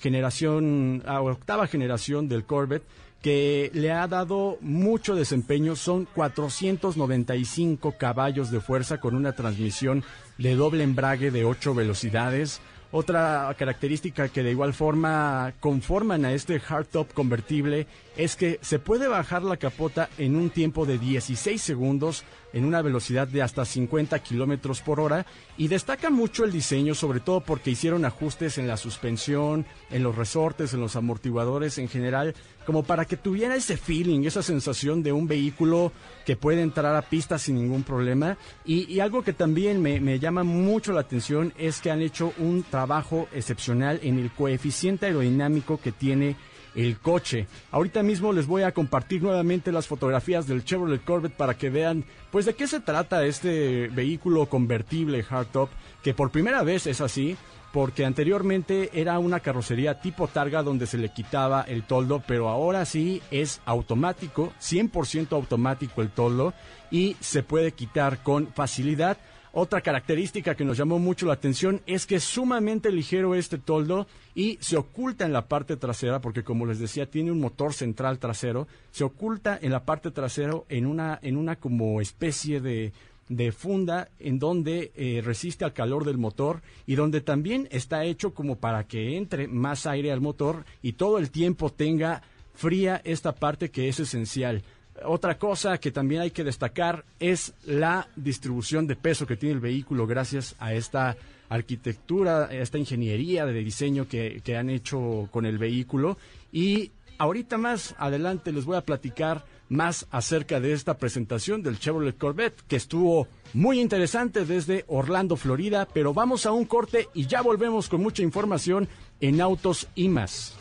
generación, 0.00 1.02
a 1.06 1.20
octava 1.20 1.68
generación 1.68 2.28
del 2.28 2.44
Corvette, 2.44 2.84
que 3.22 3.70
le 3.72 3.92
ha 3.92 4.06
dado 4.08 4.58
mucho 4.60 5.14
desempeño. 5.14 5.76
Son 5.76 6.06
495 6.06 7.94
caballos 7.96 8.50
de 8.50 8.60
fuerza 8.60 8.98
con 8.98 9.14
una 9.14 9.32
transmisión 9.32 10.02
de 10.38 10.56
doble 10.56 10.82
embrague 10.82 11.30
de 11.30 11.44
8 11.44 11.72
velocidades. 11.72 12.60
Otra 12.90 13.52
característica 13.58 14.28
que 14.28 14.42
de 14.42 14.50
igual 14.50 14.74
forma 14.74 15.54
conforman 15.58 16.24
a 16.24 16.32
este 16.32 16.60
hardtop 16.60 17.12
convertible 17.12 17.86
es 18.16 18.36
que 18.36 18.58
se 18.62 18.78
puede 18.78 19.08
bajar 19.08 19.42
la 19.42 19.56
capota 19.56 20.08
en 20.18 20.36
un 20.36 20.50
tiempo 20.50 20.86
de 20.86 20.98
16 20.98 21.60
segundos 21.60 22.24
en 22.52 22.64
una 22.64 22.82
velocidad 22.82 23.26
de 23.26 23.42
hasta 23.42 23.64
50 23.64 24.16
kilómetros 24.20 24.80
por 24.80 25.00
hora 25.00 25.26
y 25.56 25.66
destaca 25.66 26.08
mucho 26.10 26.44
el 26.44 26.52
diseño, 26.52 26.94
sobre 26.94 27.18
todo 27.18 27.40
porque 27.40 27.72
hicieron 27.72 28.04
ajustes 28.04 28.58
en 28.58 28.68
la 28.68 28.76
suspensión, 28.76 29.66
en 29.90 30.04
los 30.04 30.14
resortes, 30.14 30.72
en 30.72 30.80
los 30.80 30.94
amortiguadores 30.94 31.78
en 31.78 31.88
general, 31.88 32.34
como 32.64 32.84
para 32.84 33.04
que 33.06 33.16
tuviera 33.16 33.56
ese 33.56 33.76
feeling, 33.76 34.24
esa 34.24 34.42
sensación 34.42 35.02
de 35.02 35.12
un 35.12 35.26
vehículo 35.26 35.92
que 36.24 36.36
puede 36.36 36.62
entrar 36.62 36.94
a 36.94 37.02
pista 37.02 37.38
sin 37.38 37.56
ningún 37.56 37.82
problema. 37.82 38.38
Y, 38.64 39.00
algo 39.00 39.22
que 39.22 39.32
también 39.32 39.82
me, 39.82 40.00
me 40.00 40.20
llama 40.20 40.44
mucho 40.44 40.92
la 40.92 41.00
atención 41.00 41.52
es 41.58 41.80
que 41.80 41.90
han 41.90 42.00
hecho 42.00 42.32
un 42.38 42.62
trabajo 42.62 43.28
excepcional 43.34 43.98
en 44.02 44.18
el 44.18 44.30
coeficiente 44.30 45.06
aerodinámico 45.06 45.80
que 45.80 45.92
tiene 45.92 46.36
el 46.74 46.98
coche. 46.98 47.46
Ahorita 47.70 48.02
mismo 48.02 48.32
les 48.32 48.46
voy 48.46 48.62
a 48.62 48.72
compartir 48.72 49.22
nuevamente 49.22 49.72
las 49.72 49.86
fotografías 49.86 50.46
del 50.46 50.64
Chevrolet 50.64 51.04
Corvette 51.04 51.36
para 51.36 51.54
que 51.54 51.70
vean 51.70 52.04
pues 52.30 52.46
de 52.46 52.54
qué 52.54 52.66
se 52.66 52.80
trata 52.80 53.24
este 53.24 53.88
vehículo 53.88 54.46
convertible 54.46 55.22
hardtop 55.22 55.70
que 56.02 56.14
por 56.14 56.30
primera 56.30 56.62
vez 56.62 56.86
es 56.86 57.00
así 57.00 57.36
porque 57.74 58.04
anteriormente 58.04 58.90
era 58.92 59.18
una 59.18 59.40
carrocería 59.40 60.00
tipo 60.00 60.28
targa 60.28 60.62
donde 60.62 60.86
se 60.86 60.96
le 60.96 61.08
quitaba 61.08 61.62
el 61.62 61.82
toldo, 61.82 62.22
pero 62.24 62.48
ahora 62.48 62.84
sí 62.84 63.20
es 63.32 63.60
automático, 63.64 64.52
100% 64.60 65.32
automático 65.32 66.00
el 66.00 66.10
toldo 66.10 66.54
y 66.92 67.16
se 67.18 67.42
puede 67.42 67.72
quitar 67.72 68.22
con 68.22 68.46
facilidad. 68.46 69.16
Otra 69.56 69.82
característica 69.82 70.56
que 70.56 70.64
nos 70.64 70.76
llamó 70.76 70.98
mucho 70.98 71.26
la 71.26 71.34
atención 71.34 71.80
es 71.86 72.06
que 72.06 72.16
es 72.16 72.24
sumamente 72.24 72.90
ligero 72.90 73.36
este 73.36 73.56
toldo 73.56 74.08
y 74.34 74.58
se 74.60 74.76
oculta 74.76 75.24
en 75.24 75.32
la 75.32 75.46
parte 75.46 75.76
trasera 75.76 76.20
porque 76.20 76.42
como 76.42 76.66
les 76.66 76.80
decía 76.80 77.08
tiene 77.08 77.30
un 77.30 77.38
motor 77.38 77.72
central 77.72 78.18
trasero, 78.18 78.66
se 78.90 79.04
oculta 79.04 79.56
en 79.62 79.70
la 79.70 79.84
parte 79.84 80.10
trasera 80.10 80.54
en 80.68 80.86
una 80.86 81.20
en 81.22 81.36
una 81.36 81.54
como 81.54 82.00
especie 82.00 82.60
de 82.60 82.92
de 83.28 83.52
funda 83.52 84.08
en 84.18 84.40
donde 84.40 84.90
eh, 84.96 85.22
resiste 85.24 85.64
al 85.64 85.72
calor 85.72 86.04
del 86.04 86.18
motor 86.18 86.60
y 86.84 86.96
donde 86.96 87.20
también 87.20 87.68
está 87.70 88.04
hecho 88.04 88.34
como 88.34 88.56
para 88.56 88.88
que 88.88 89.16
entre 89.16 89.46
más 89.46 89.86
aire 89.86 90.10
al 90.10 90.20
motor 90.20 90.64
y 90.82 90.94
todo 90.94 91.18
el 91.18 91.30
tiempo 91.30 91.70
tenga 91.70 92.22
fría 92.54 93.00
esta 93.04 93.36
parte 93.36 93.70
que 93.70 93.88
es 93.88 94.00
esencial. 94.00 94.64
Otra 95.02 95.38
cosa 95.38 95.78
que 95.78 95.90
también 95.90 96.22
hay 96.22 96.30
que 96.30 96.44
destacar 96.44 97.04
es 97.18 97.52
la 97.64 98.08
distribución 98.16 98.86
de 98.86 98.96
peso 98.96 99.26
que 99.26 99.36
tiene 99.36 99.54
el 99.54 99.60
vehículo 99.60 100.06
gracias 100.06 100.54
a 100.58 100.72
esta 100.72 101.16
arquitectura, 101.48 102.48
esta 102.52 102.78
ingeniería 102.78 103.44
de 103.44 103.52
diseño 103.52 104.08
que, 104.08 104.40
que 104.44 104.56
han 104.56 104.70
hecho 104.70 105.28
con 105.30 105.46
el 105.46 105.58
vehículo. 105.58 106.16
Y 106.52 106.92
ahorita 107.18 107.58
más 107.58 107.94
adelante 107.98 108.52
les 108.52 108.64
voy 108.64 108.76
a 108.76 108.82
platicar 108.82 109.44
más 109.68 110.06
acerca 110.10 110.60
de 110.60 110.72
esta 110.72 110.98
presentación 110.98 111.62
del 111.62 111.78
Chevrolet 111.78 112.16
Corvette 112.16 112.62
que 112.68 112.76
estuvo 112.76 113.28
muy 113.52 113.80
interesante 113.80 114.44
desde 114.44 114.84
Orlando, 114.88 115.36
Florida, 115.36 115.88
pero 115.92 116.12
vamos 116.14 116.46
a 116.46 116.52
un 116.52 116.64
corte 116.64 117.08
y 117.14 117.26
ya 117.26 117.40
volvemos 117.42 117.88
con 117.88 118.02
mucha 118.02 118.22
información 118.22 118.88
en 119.20 119.40
Autos 119.40 119.88
y 119.94 120.08
más. 120.08 120.54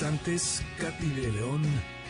Instantes, 0.00 0.62
Katy 0.78 1.10
de 1.10 1.30
León, 1.30 1.60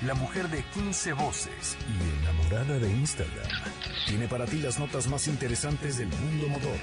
la 0.07 0.15
mujer 0.15 0.49
de 0.49 0.63
15 0.63 1.13
voces 1.15 1.77
y 1.89 2.23
enamorada 2.23 2.79
de 2.79 2.89
Instagram, 2.89 3.49
tiene 4.07 4.29
para 4.29 4.47
ti 4.47 4.59
las 4.59 4.79
notas 4.79 5.09
más 5.09 5.27
interesantes 5.27 5.99
del 5.99 6.07
mundo 6.07 6.49
motor. 6.51 6.79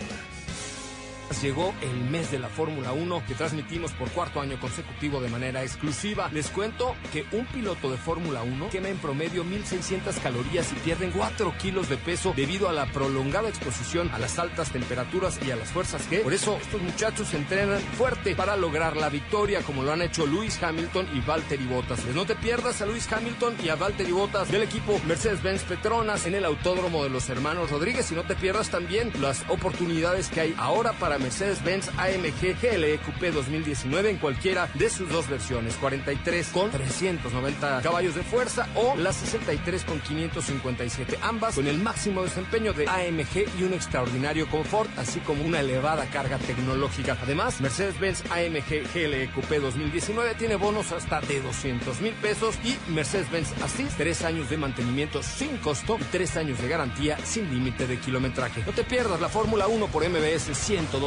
Llegó 1.41 1.73
el 1.81 2.09
mes 2.09 2.31
de 2.31 2.39
la 2.39 2.47
Fórmula 2.47 2.93
1 2.93 3.23
que 3.27 3.35
transmitimos 3.35 3.91
por 3.91 4.09
cuarto 4.09 4.41
año 4.41 4.59
consecutivo 4.59 5.21
de 5.21 5.29
manera 5.29 5.61
exclusiva. 5.61 6.29
Les 6.31 6.49
cuento 6.49 6.95
que 7.11 7.25
un 7.31 7.45
piloto 7.45 7.91
de 7.91 7.97
Fórmula 7.97 8.43
1 8.43 8.69
quema 8.69 8.89
en 8.89 8.97
promedio 8.97 9.43
1.600 9.43 10.19
calorías 10.21 10.71
y 10.71 10.75
pierden 10.77 11.11
4 11.11 11.53
kilos 11.59 11.89
de 11.89 11.97
peso 11.97 12.33
debido 12.35 12.69
a 12.69 12.73
la 12.73 12.85
prolongada 12.87 13.49
exposición 13.49 14.09
a 14.13 14.19
las 14.19 14.39
altas 14.39 14.71
temperaturas 14.71 15.39
y 15.45 15.51
a 15.51 15.55
las 15.55 15.69
fuerzas 15.69 16.09
G. 16.09 16.23
Por 16.23 16.33
eso 16.33 16.57
estos 16.61 16.81
muchachos 16.81 17.33
entrenan 17.33 17.81
fuerte 17.97 18.35
para 18.35 18.55
lograr 18.55 18.97
la 18.97 19.09
victoria 19.09 19.61
como 19.61 19.83
lo 19.83 19.93
han 19.93 20.01
hecho 20.01 20.25
Lewis 20.25 20.61
Hamilton 20.61 21.07
y 21.13 21.19
Valtteri 21.19 21.65
Bottas. 21.65 22.01
Pues 22.01 22.15
no 22.15 22.25
te 22.25 22.35
pierdas 22.35 22.81
a 22.81 22.85
Lewis 22.85 23.11
Hamilton 23.11 23.55
y 23.63 23.69
a 23.69 23.75
Valtteri 23.75 24.11
Bottas 24.11 24.49
del 24.51 24.63
equipo 24.63 24.99
Mercedes-Benz 25.05 25.63
Petronas 25.63 26.25
en 26.25 26.35
el 26.35 26.45
autódromo 26.45 27.03
de 27.03 27.09
los 27.09 27.29
hermanos 27.29 27.69
Rodríguez 27.69 28.11
y 28.11 28.15
no 28.15 28.23
te 28.23 28.35
pierdas 28.35 28.69
también 28.69 29.11
las 29.21 29.43
oportunidades 29.49 30.29
que 30.29 30.41
hay 30.41 30.55
ahora 30.57 30.93
para 30.93 31.16
Mercedes-Benz 31.17 31.89
AMG 31.97 32.59
GLE 32.61 32.97
Coupé 32.99 33.31
2019 33.31 34.09
en 34.09 34.17
cualquiera 34.17 34.69
de 34.73 34.89
sus 34.89 35.09
dos 35.09 35.29
versiones, 35.29 35.75
43 35.75 36.47
con 36.49 36.71
390 36.71 37.81
caballos 37.81 38.15
de 38.15 38.23
fuerza 38.23 38.67
o 38.75 38.95
la 38.95 39.13
63 39.13 39.83
con 39.83 39.99
557, 39.99 41.19
ambas 41.21 41.55
con 41.55 41.67
el 41.67 41.77
máximo 41.79 42.23
desempeño 42.23 42.73
de 42.73 42.87
AMG 42.87 43.59
y 43.59 43.63
un 43.63 43.73
extraordinario 43.73 44.49
confort, 44.49 44.89
así 44.97 45.19
como 45.19 45.43
una 45.43 45.59
elevada 45.59 46.05
carga 46.07 46.37
tecnológica. 46.37 47.17
Además, 47.21 47.61
Mercedes-Benz 47.61 48.23
AMG 48.31 48.93
GLE 48.93 49.31
Coupé 49.31 49.59
2019 49.59 50.35
tiene 50.35 50.55
bonos 50.55 50.91
hasta 50.91 51.21
de 51.21 51.41
200 51.41 52.01
mil 52.01 52.13
pesos 52.13 52.55
y 52.63 52.77
Mercedes-Benz 52.91 53.53
Assist, 53.63 53.97
tres 53.97 54.23
años 54.23 54.49
de 54.49 54.57
mantenimiento 54.57 55.21
sin 55.23 55.57
costo 55.57 55.97
y 55.99 56.03
tres 56.05 56.37
años 56.37 56.61
de 56.61 56.67
garantía 56.67 57.17
sin 57.23 57.49
límite 57.53 57.87
de 57.87 57.99
kilometraje. 57.99 58.63
No 58.65 58.71
te 58.71 58.83
pierdas 58.83 59.19
la 59.21 59.29
Fórmula 59.29 59.67
1 59.67 59.87
por 59.87 60.07
MBS 60.07 60.57
102 60.57 61.06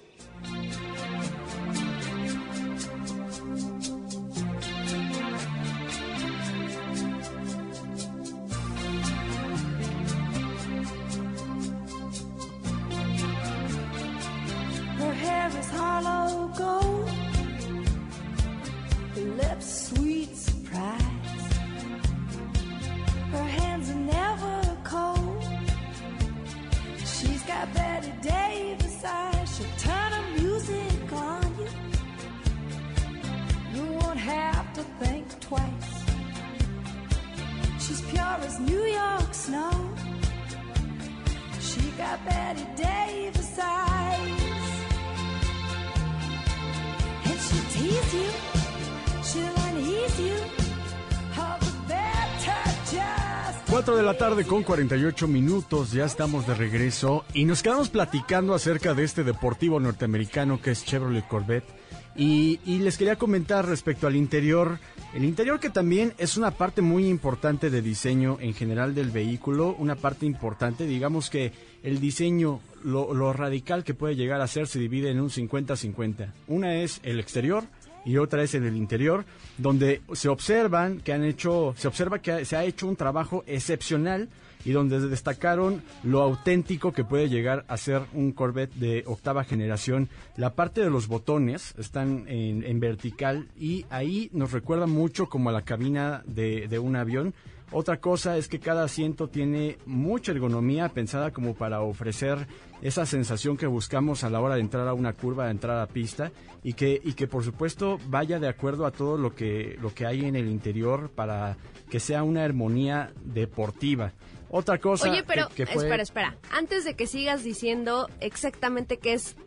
Tarde 54.17 54.45
con 54.45 54.63
48 54.63 55.27
minutos, 55.27 55.91
ya 55.91 56.05
estamos 56.05 56.47
de 56.47 56.53
regreso 56.53 57.25
y 57.33 57.43
nos 57.43 57.61
quedamos 57.61 57.89
platicando 57.89 58.53
acerca 58.53 58.93
de 58.93 59.03
este 59.03 59.23
deportivo 59.23 59.79
norteamericano 59.79 60.61
que 60.61 60.71
es 60.71 60.85
Chevrolet 60.85 61.27
Corvette. 61.27 61.67
Y, 62.15 62.59
les 62.65 62.97
quería 62.97 63.17
comentar 63.17 63.65
respecto 63.67 64.07
al 64.07 64.15
interior, 64.15 64.79
el 65.13 65.25
interior 65.25 65.59
que 65.59 65.69
también 65.69 66.13
es 66.17 66.37
una 66.37 66.51
parte 66.51 66.81
muy 66.81 67.07
importante 67.07 67.69
de 67.69 67.81
diseño 67.81 68.37
en 68.39 68.53
general 68.53 68.95
del 68.95 69.11
vehículo, 69.11 69.75
una 69.77 69.95
parte 69.95 70.25
importante, 70.25 70.85
digamos 70.85 71.29
que 71.29 71.51
el 71.83 71.99
diseño, 71.99 72.61
lo 72.83 73.33
radical 73.33 73.83
que 73.83 73.93
puede 73.93 74.15
llegar 74.15 74.39
a 74.41 74.47
ser 74.47 74.67
se 74.67 74.79
divide 74.79 75.11
en 75.11 75.19
un 75.19 75.29
50-50. 75.29 76.31
Una 76.47 76.75
es 76.75 77.01
el 77.03 77.19
exterior, 77.19 77.65
y 78.05 78.17
otra 78.17 78.43
es 78.43 78.53
en 78.55 78.65
el 78.65 78.75
interior, 78.75 79.25
donde 79.57 80.01
se 80.13 80.29
observan 80.29 80.99
que 80.99 81.13
han 81.13 81.23
hecho, 81.23 81.73
se 81.77 81.87
observa 81.87 82.19
que 82.19 82.45
se 82.45 82.55
ha 82.55 82.63
hecho 82.63 82.87
un 82.87 82.95
trabajo 82.95 83.43
excepcional 83.47 84.29
y 84.65 84.71
donde 84.71 84.99
destacaron 84.99 85.81
lo 86.03 86.21
auténtico 86.21 86.93
que 86.93 87.03
puede 87.03 87.29
llegar 87.29 87.65
a 87.67 87.77
ser 87.77 88.03
un 88.13 88.31
Corvette 88.31 88.73
de 88.75 89.03
octava 89.07 89.43
generación. 89.43 90.09
La 90.37 90.53
parte 90.53 90.81
de 90.81 90.89
los 90.89 91.07
botones 91.07 91.73
están 91.77 92.25
en, 92.27 92.79
vertical 92.79 93.47
y 93.59 93.85
ahí 93.89 94.29
nos 94.33 94.51
recuerda 94.51 94.87
mucho 94.87 95.27
como 95.27 95.49
a 95.49 95.53
la 95.53 95.63
cabina 95.63 96.23
de, 96.25 96.67
de 96.67 96.79
un 96.79 96.95
avión. 96.95 97.33
Otra 97.73 98.01
cosa 98.01 98.35
es 98.35 98.49
que 98.49 98.59
cada 98.59 98.83
asiento 98.83 99.29
tiene 99.29 99.77
mucha 99.85 100.33
ergonomía 100.33 100.89
pensada 100.89 101.31
como 101.31 101.55
para 101.55 101.81
ofrecer 101.81 102.47
esa 102.81 103.05
sensación 103.05 103.55
que 103.55 103.65
buscamos 103.65 104.25
a 104.25 104.29
la 104.29 104.41
hora 104.41 104.55
de 104.55 104.61
entrar 104.61 104.87
a 104.89 104.93
una 104.93 105.13
curva, 105.13 105.45
de 105.45 105.51
entrar 105.51 105.79
a 105.79 105.87
pista 105.87 106.31
y 106.63 106.73
que, 106.73 106.99
y 107.01 107.13
que 107.13 107.27
por 107.27 107.45
supuesto 107.45 107.97
vaya 108.07 108.39
de 108.39 108.49
acuerdo 108.49 108.85
a 108.85 108.91
todo 108.91 109.17
lo 109.17 109.33
que, 109.35 109.77
lo 109.81 109.93
que 109.93 110.05
hay 110.05 110.25
en 110.25 110.35
el 110.35 110.49
interior 110.49 111.09
para 111.09 111.55
que 111.89 112.01
sea 112.01 112.23
una 112.23 112.43
armonía 112.43 113.13
deportiva. 113.23 114.11
Otra 114.49 114.77
cosa. 114.79 115.09
Oye, 115.09 115.23
pero 115.23 115.47
espera, 115.55 116.03
espera. 116.03 116.37
Antes 116.51 116.83
de 116.83 116.95
que 116.95 117.07
sigas 117.07 117.41
diciendo 117.41 118.09
exactamente 118.19 118.97
qué 118.97 119.13
es 119.13 119.37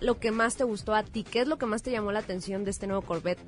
lo 0.00 0.18
que 0.18 0.30
más 0.30 0.56
te 0.56 0.64
gustó 0.64 0.94
a 0.94 1.02
ti, 1.02 1.22
qué 1.22 1.42
es 1.42 1.48
lo 1.48 1.58
que 1.58 1.66
más 1.66 1.82
te 1.82 1.90
llamó 1.90 2.12
la 2.12 2.20
atención 2.20 2.64
de 2.64 2.70
este 2.70 2.86
nuevo 2.86 3.02
Corvette 3.02 3.40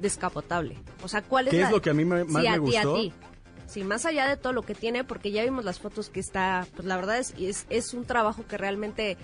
descapotable. 0.00 0.78
O 1.02 1.08
sea, 1.08 1.22
¿cuál 1.22 1.48
es 1.48 1.50
¿Qué 1.50 1.62
es 1.62 1.70
lo 1.70 1.82
que 1.82 1.90
a 1.90 1.94
mí 1.94 2.04
más 2.04 2.26
me 2.26 2.58
gustó? 2.58 2.96
Sí, 3.72 3.84
más 3.84 4.04
allá 4.04 4.28
de 4.28 4.36
todo 4.36 4.52
lo 4.52 4.60
que 4.60 4.74
tiene, 4.74 5.02
porque 5.02 5.30
ya 5.30 5.42
vimos 5.44 5.64
las 5.64 5.80
fotos 5.80 6.10
que 6.10 6.20
está, 6.20 6.66
pues 6.76 6.86
la 6.86 6.96
verdad 6.96 7.18
es, 7.18 7.32
es, 7.38 7.64
es 7.70 7.94
un 7.94 8.04
trabajo 8.04 8.44
que 8.46 8.58
realmente 8.58 9.16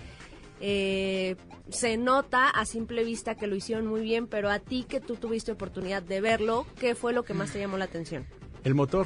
eh, 0.59 1.35
se 1.69 1.97
nota 1.97 2.49
a 2.49 2.65
simple 2.65 3.03
vista 3.03 3.35
que 3.35 3.45
lo 3.45 3.55
hicieron 3.55 3.85
muy 3.85 4.01
bien, 4.01 4.25
pero 4.25 4.49
a 4.49 4.57
ti 4.57 4.87
que 4.89 5.01
tú 5.01 5.17
tuviste 5.17 5.51
oportunidad 5.51 6.01
de 6.01 6.19
verlo, 6.19 6.65
¿qué 6.79 6.95
fue 6.95 7.13
lo 7.13 7.21
que 7.21 7.35
más 7.35 7.53
te 7.53 7.59
llamó 7.59 7.77
la 7.77 7.85
atención? 7.85 8.25
El 8.63 8.73
motor. 8.73 9.05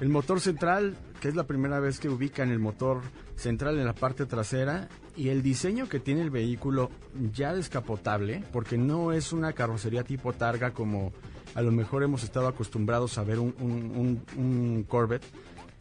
El 0.00 0.08
motor 0.08 0.40
central, 0.40 0.96
que 1.20 1.28
es 1.28 1.36
la 1.36 1.46
primera 1.46 1.78
vez 1.78 2.00
que 2.00 2.08
ubican 2.08 2.50
el 2.50 2.58
motor 2.58 3.02
central 3.36 3.78
en 3.78 3.84
la 3.84 3.94
parte 3.94 4.26
trasera, 4.26 4.88
y 5.14 5.28
el 5.28 5.44
diseño 5.44 5.88
que 5.88 6.00
tiene 6.00 6.22
el 6.22 6.30
vehículo 6.30 6.90
ya 7.32 7.54
descapotable, 7.54 8.42
porque 8.52 8.78
no 8.78 9.12
es 9.12 9.32
una 9.32 9.52
carrocería 9.52 10.02
tipo 10.02 10.32
targa 10.32 10.72
como 10.72 11.12
a 11.54 11.62
lo 11.62 11.72
mejor 11.72 12.02
hemos 12.02 12.22
estado 12.22 12.48
acostumbrados 12.48 13.18
a 13.18 13.24
ver 13.24 13.38
un, 13.38 14.84
Corvette. 14.88 15.26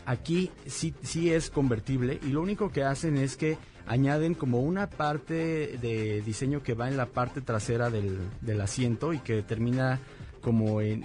Aquí 0.05 0.51
sí, 0.65 0.93
sí 1.03 1.33
es 1.33 1.49
convertible 1.49 2.19
y 2.23 2.27
lo 2.27 2.41
único 2.41 2.71
que 2.71 2.83
hacen 2.83 3.17
es 3.17 3.35
que 3.35 3.57
añaden 3.85 4.35
como 4.35 4.61
una 4.61 4.89
parte 4.89 5.77
de 5.81 6.21
diseño 6.21 6.63
que 6.63 6.73
va 6.73 6.87
en 6.87 6.95
la 6.95 7.07
parte 7.07 7.41
trasera 7.41 7.89
del, 7.89 8.17
del 8.41 8.61
asiento 8.61 9.11
y 9.11 9.19
que 9.19 9.41
termina 9.43 9.99
como 10.41 10.79
en, 10.79 11.03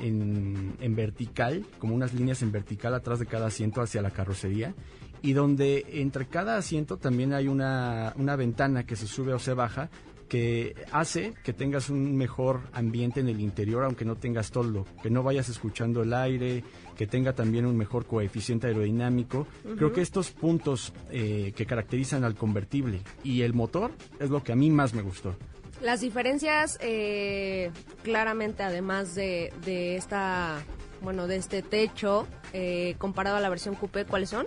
en, 0.79 0.95
vertical, 0.95 1.65
como 1.81 1.97
unas 1.97 2.15
líneas 2.15 2.43
en 2.43 2.53
vertical 2.53 2.95
atrás 2.95 3.19
de 3.19 3.27
cada 3.27 3.47
asiento 3.47 3.81
hacia 3.81 4.03
la 4.03 4.11
carrocería 4.11 4.75
y 5.23 5.33
donde 5.33 5.85
entre 5.95 6.27
cada 6.27 6.57
asiento 6.57 6.97
también 6.97 7.33
hay 7.33 7.49
una, 7.49 8.13
una 8.17 8.37
ventana 8.37 8.85
que 8.85 8.97
se 8.97 9.07
sube 9.07 9.33
o 9.33 9.39
se 9.39 9.55
baja 9.55 9.89
que 10.29 10.75
hace 10.93 11.35
que 11.45 11.53
tengas 11.53 11.91
un 11.91 12.17
mejor 12.17 12.61
ambiente 12.73 13.21
en 13.21 13.29
el 13.29 13.41
interior 13.41 13.85
aunque 13.85 14.05
no 14.05 14.17
tengas 14.17 14.51
toldo, 14.51 14.87
que 15.03 15.11
no 15.11 15.23
vayas 15.23 15.49
escuchando 15.49 16.03
el 16.03 16.15
aire, 16.15 16.65
que 16.97 17.07
tenga 17.07 17.33
también 17.33 17.67
un 17.67 17.77
mejor 17.77 18.07
coeficiente 18.07 18.67
aerodinámico. 18.67 19.47
Creo 19.77 19.93
que 19.93 20.01
estos 20.01 20.31
puntos 20.31 20.93
eh, 21.11 21.53
que 21.55 21.67
caracterizan 21.67 22.25
al 22.25 22.35
convertible 22.35 23.01
y 23.25 23.43
el 23.43 23.55
motor 23.55 23.93
es 24.21 24.31
lo 24.31 24.43
que 24.43 24.53
a 24.53 24.57
mí 24.57 24.71
más 24.71 24.95
me 24.95 25.03
gustó. 25.03 25.37
Las 25.83 26.01
diferencias, 26.01 26.79
eh, 26.81 27.73
claramente, 28.05 28.63
además 28.63 29.17
de, 29.17 29.53
de 29.65 29.97
esta, 29.97 30.63
bueno, 31.03 31.27
de 31.27 31.37
este 31.37 31.63
techo, 31.63 32.29
eh, 32.53 32.95
comparado 32.99 33.37
a 33.37 33.41
la 33.41 33.49
versión 33.49 33.75
coupé, 33.75 34.05
¿cuáles 34.05 34.31
son? 34.31 34.47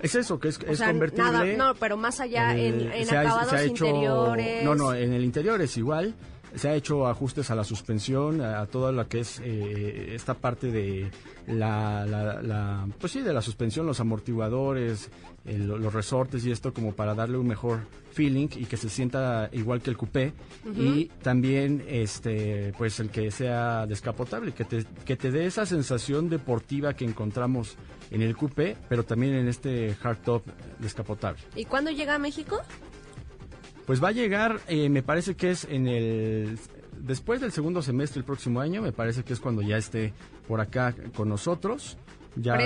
Es 0.00 0.14
eso, 0.14 0.38
que 0.38 0.48
es, 0.48 0.58
convertible. 0.58 1.56
no, 1.56 1.74
pero 1.74 1.96
más 1.96 2.20
allá 2.20 2.56
en, 2.56 2.90
acabados 3.08 3.64
interiores. 3.64 4.64
No, 4.64 4.74
no, 4.74 4.94
en 4.94 5.12
el 5.12 5.24
interior 5.24 5.60
es 5.60 5.76
igual. 5.76 6.14
Se 6.54 6.68
ha 6.68 6.74
hecho 6.74 7.06
ajustes 7.06 7.50
a 7.50 7.54
la 7.54 7.64
suspensión, 7.64 8.40
a, 8.40 8.66
toda 8.66 8.92
la 8.92 9.06
que 9.06 9.20
es 9.20 9.40
eh, 9.42 10.12
esta 10.14 10.34
parte 10.34 10.70
de 10.70 11.10
la, 11.46 12.06
la, 12.06 12.86
pues 12.98 13.12
sí, 13.12 13.20
de 13.22 13.32
la 13.32 13.42
suspensión, 13.42 13.86
los 13.86 14.00
amortiguadores, 14.00 15.10
los 15.44 15.92
resortes 15.92 16.46
y 16.46 16.50
esto 16.50 16.72
como 16.72 16.92
para 16.92 17.14
darle 17.14 17.36
un 17.36 17.46
mejor 17.46 17.80
feeling 18.12 18.48
y 18.56 18.64
que 18.64 18.76
se 18.76 18.88
sienta 18.88 19.50
igual 19.52 19.82
que 19.82 19.90
el 19.90 19.96
coupé. 19.96 20.32
Y 20.76 21.06
también 21.22 21.84
este 21.86 22.72
pues 22.78 22.98
el 23.00 23.10
que 23.10 23.30
sea 23.30 23.86
descapotable 23.86 24.52
que 24.52 24.64
te, 24.64 24.84
que 25.04 25.16
te 25.16 25.30
dé 25.30 25.46
esa 25.46 25.66
sensación 25.66 26.30
deportiva 26.30 26.94
que 26.94 27.04
encontramos 27.04 27.76
en 28.10 28.22
el 28.22 28.36
coupé 28.36 28.76
pero 28.88 29.04
también 29.04 29.34
en 29.34 29.48
este 29.48 29.94
hardtop 29.94 30.46
descapotable. 30.78 31.42
¿y 31.56 31.64
cuándo 31.64 31.90
llega 31.90 32.14
a 32.14 32.18
México? 32.18 32.60
Pues 33.86 34.02
va 34.02 34.08
a 34.08 34.12
llegar, 34.12 34.60
eh, 34.68 34.88
me 34.88 35.02
parece 35.02 35.34
que 35.34 35.50
es 35.50 35.64
en 35.64 35.86
el 35.86 36.58
después 36.98 37.40
del 37.40 37.52
segundo 37.52 37.82
semestre 37.82 38.20
del 38.20 38.24
próximo 38.24 38.60
año, 38.60 38.80
me 38.80 38.92
parece 38.92 39.24
que 39.24 39.32
es 39.32 39.40
cuando 39.40 39.62
ya 39.62 39.76
esté 39.76 40.12
por 40.48 40.60
acá 40.60 40.94
con 41.14 41.28
nosotros. 41.28 41.98
Ya 42.36 42.56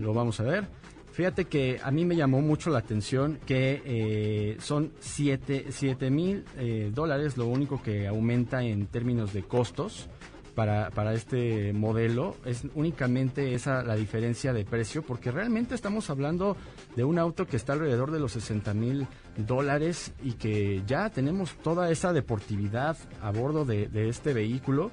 lo 0.00 0.14
vamos 0.14 0.40
a 0.40 0.44
ver. 0.44 0.66
Fíjate 1.12 1.44
que 1.44 1.78
a 1.82 1.90
mí 1.90 2.06
me 2.06 2.16
llamó 2.16 2.40
mucho 2.40 2.70
la 2.70 2.78
atención 2.78 3.38
que 3.44 3.82
eh, 3.84 4.56
son 4.60 4.92
7 5.00 6.10
mil 6.10 6.44
eh, 6.56 6.90
dólares 6.92 7.36
lo 7.36 7.46
único 7.46 7.82
que 7.82 8.08
aumenta 8.08 8.62
en 8.62 8.86
términos 8.86 9.34
de 9.34 9.42
costos 9.42 10.08
para, 10.54 10.90
para 10.90 11.14
este 11.14 11.72
modelo 11.72 12.36
es 12.44 12.64
únicamente 12.74 13.54
esa 13.54 13.82
la 13.82 13.94
diferencia 13.94 14.52
de 14.52 14.64
precio, 14.64 15.02
porque 15.02 15.30
realmente 15.30 15.74
estamos 15.74 16.10
hablando 16.10 16.56
de 16.96 17.04
un 17.04 17.18
auto 17.18 17.46
que 17.46 17.56
está 17.56 17.72
alrededor 17.72 18.10
de 18.10 18.20
los 18.20 18.32
60 18.32 18.74
mil 18.74 19.06
dólares 19.36 20.12
y 20.22 20.32
que 20.32 20.82
ya 20.86 21.10
tenemos 21.10 21.54
toda 21.62 21.90
esa 21.90 22.12
deportividad 22.12 22.96
a 23.22 23.30
bordo 23.30 23.64
de, 23.64 23.88
este 24.08 24.32
vehículo 24.32 24.90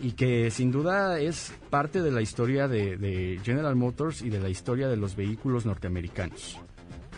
y 0.00 0.12
que 0.12 0.50
sin 0.50 0.72
duda 0.72 1.18
es 1.20 1.52
parte 1.70 2.02
de 2.02 2.10
la 2.10 2.20
historia 2.20 2.68
de, 2.68 2.96
de 2.96 3.40
General 3.42 3.76
Motors 3.76 4.22
y 4.22 4.30
de 4.30 4.40
la 4.40 4.48
historia 4.48 4.88
de 4.88 4.96
los 4.96 5.16
vehículos 5.16 5.64
norteamericanos. 5.64 6.60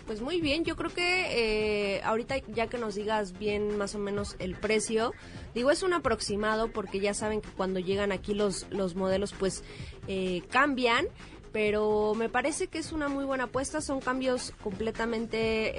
Pues 0.06 0.20
muy 0.20 0.40
bien, 0.40 0.64
yo 0.64 0.76
creo 0.76 0.90
que 0.92 1.96
eh, 1.96 2.02
ahorita 2.04 2.36
ya 2.48 2.66
que 2.66 2.76
nos 2.76 2.94
digas 2.94 3.38
bien 3.38 3.78
más 3.78 3.94
o 3.94 3.98
menos 3.98 4.36
el 4.38 4.54
precio, 4.54 5.14
digo 5.54 5.70
es 5.70 5.82
un 5.82 5.94
aproximado 5.94 6.68
porque 6.68 7.00
ya 7.00 7.14
saben 7.14 7.40
que 7.40 7.48
cuando 7.48 7.80
llegan 7.80 8.12
aquí 8.12 8.34
los, 8.34 8.66
los 8.70 8.96
modelos 8.96 9.32
pues 9.32 9.64
eh, 10.06 10.42
cambian, 10.50 11.06
pero 11.52 12.14
me 12.14 12.28
parece 12.28 12.66
que 12.66 12.78
es 12.78 12.92
una 12.92 13.08
muy 13.08 13.24
buena 13.24 13.44
apuesta, 13.44 13.80
son 13.80 14.00
cambios 14.00 14.52
completamente 14.62 15.72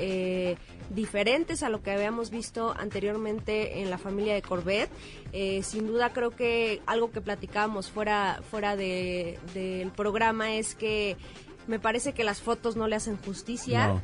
eh, 0.52 0.58
diferentes 0.90 1.62
a 1.62 1.70
lo 1.70 1.84
que 1.84 1.92
habíamos 1.92 2.32
visto 2.32 2.74
anteriormente 2.76 3.82
en 3.82 3.92
la 3.92 4.00
familia 4.00 4.34
de 4.34 4.42
Corvette. 4.42 4.90
sin 5.62 5.86
duda 5.86 6.14
creo 6.14 6.32
que 6.32 6.82
algo 6.88 7.12
que 7.12 7.22
platicábamos 7.22 7.92
fuera, 7.92 8.42
fuera 8.50 8.76
de, 8.76 9.38
del 9.54 9.92
programa 9.92 10.56
es 10.56 10.74
que 10.74 11.16
me 11.68 11.80
parece 11.80 12.14
que 12.14 12.24
las 12.24 12.42
fotos 12.42 12.76
no 12.76 12.88
le 12.88 12.96
hacen 12.96 13.18
justicia. 13.18 14.02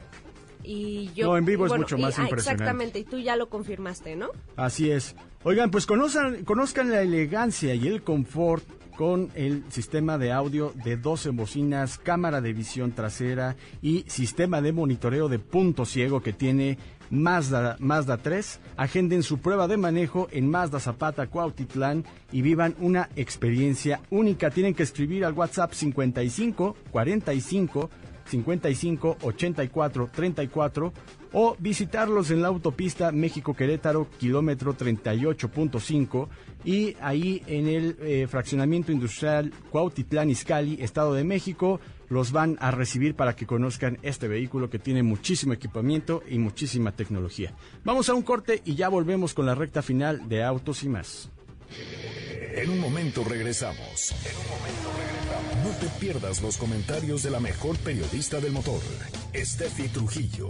Y 0.63 1.11
yo, 1.13 1.27
no, 1.27 1.37
en 1.37 1.45
vivo 1.45 1.65
es 1.65 1.73
mucho 1.75 1.97
más 1.97 2.19
ah, 2.19 2.23
impresionante. 2.23 2.63
Exactamente, 2.63 2.99
y 2.99 3.03
tú 3.03 3.17
ya 3.17 3.35
lo 3.35 3.49
confirmaste, 3.49 4.15
¿no? 4.15 4.29
Así 4.55 4.91
es. 4.91 5.15
Oigan, 5.43 5.71
pues 5.71 5.87
conozcan, 5.87 6.43
conozcan 6.43 6.91
la 6.91 7.01
elegancia 7.01 7.73
y 7.73 7.87
el 7.87 8.03
confort 8.03 8.63
con 8.95 9.31
el 9.33 9.63
sistema 9.71 10.19
de 10.19 10.31
audio 10.31 10.73
de 10.83 10.97
12 10.97 11.31
bocinas, 11.31 11.97
cámara 11.97 12.41
de 12.41 12.53
visión 12.53 12.91
trasera 12.91 13.55
y 13.81 14.03
sistema 14.07 14.61
de 14.61 14.73
monitoreo 14.73 15.27
de 15.27 15.39
punto 15.39 15.85
ciego 15.85 16.21
que 16.21 16.33
tiene 16.33 16.77
Mazda, 17.11 17.75
Mazda 17.79 18.17
3. 18.17 18.59
Agenden 18.77 19.21
su 19.21 19.39
prueba 19.39 19.67
de 19.67 19.77
manejo 19.77 20.27
en 20.31 20.49
Mazda 20.49 20.79
Zapata 20.79 21.27
Cuautitlán 21.27 22.05
y 22.31 22.41
vivan 22.41 22.75
una 22.79 23.09
experiencia 23.15 24.01
única. 24.09 24.49
Tienen 24.49 24.73
que 24.73 24.83
escribir 24.83 25.25
al 25.25 25.33
WhatsApp 25.33 25.73
55 25.73 26.75
45 26.91 27.89
55 28.25 29.17
84 29.21 30.09
34 30.11 30.93
o 31.33 31.55
visitarlos 31.59 32.31
en 32.31 32.41
la 32.41 32.49
autopista 32.49 33.11
México-Querétaro, 33.11 34.09
kilómetro 34.17 34.75
38.5 34.75 36.27
y 36.63 36.95
ahí 37.01 37.41
en 37.47 37.67
el 37.67 37.97
eh, 38.01 38.27
fraccionamiento 38.29 38.91
industrial 38.91 39.51
Cuautitlán 39.69 40.29
Izcalli, 40.29 40.81
Estado 40.81 41.13
de 41.13 41.23
México, 41.23 41.79
los 42.11 42.33
van 42.33 42.57
a 42.59 42.71
recibir 42.71 43.15
para 43.15 43.37
que 43.37 43.47
conozcan 43.47 43.97
este 44.01 44.27
vehículo 44.27 44.69
que 44.69 44.79
tiene 44.79 45.01
muchísimo 45.01 45.53
equipamiento 45.53 46.21
y 46.29 46.39
muchísima 46.39 46.91
tecnología. 46.91 47.53
Vamos 47.85 48.09
a 48.09 48.13
un 48.13 48.21
corte 48.21 48.61
y 48.65 48.75
ya 48.75 48.89
volvemos 48.89 49.33
con 49.33 49.45
la 49.45 49.55
recta 49.55 49.81
final 49.81 50.27
de 50.27 50.43
Autos 50.43 50.83
y 50.83 50.89
más. 50.89 51.29
En 52.53 52.69
un 52.69 52.79
momento 52.79 53.23
regresamos. 53.23 54.11
En 54.11 54.37
un 54.37 54.49
momento 54.49 54.91
regresamos. 54.99 55.21
No 55.63 55.69
te 55.79 55.87
pierdas 55.99 56.41
los 56.41 56.57
comentarios 56.57 57.23
de 57.23 57.29
la 57.29 57.39
mejor 57.39 57.77
periodista 57.77 58.41
del 58.41 58.51
motor, 58.51 58.81
Steffi 59.33 59.87
Trujillo. 59.87 60.49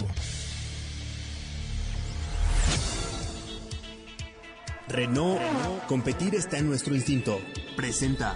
Renault, 4.87 5.39
competir 5.87 6.33
está 6.33 6.57
en 6.57 6.67
nuestro 6.67 6.95
instinto. 6.95 7.39
Presenta 7.75 8.35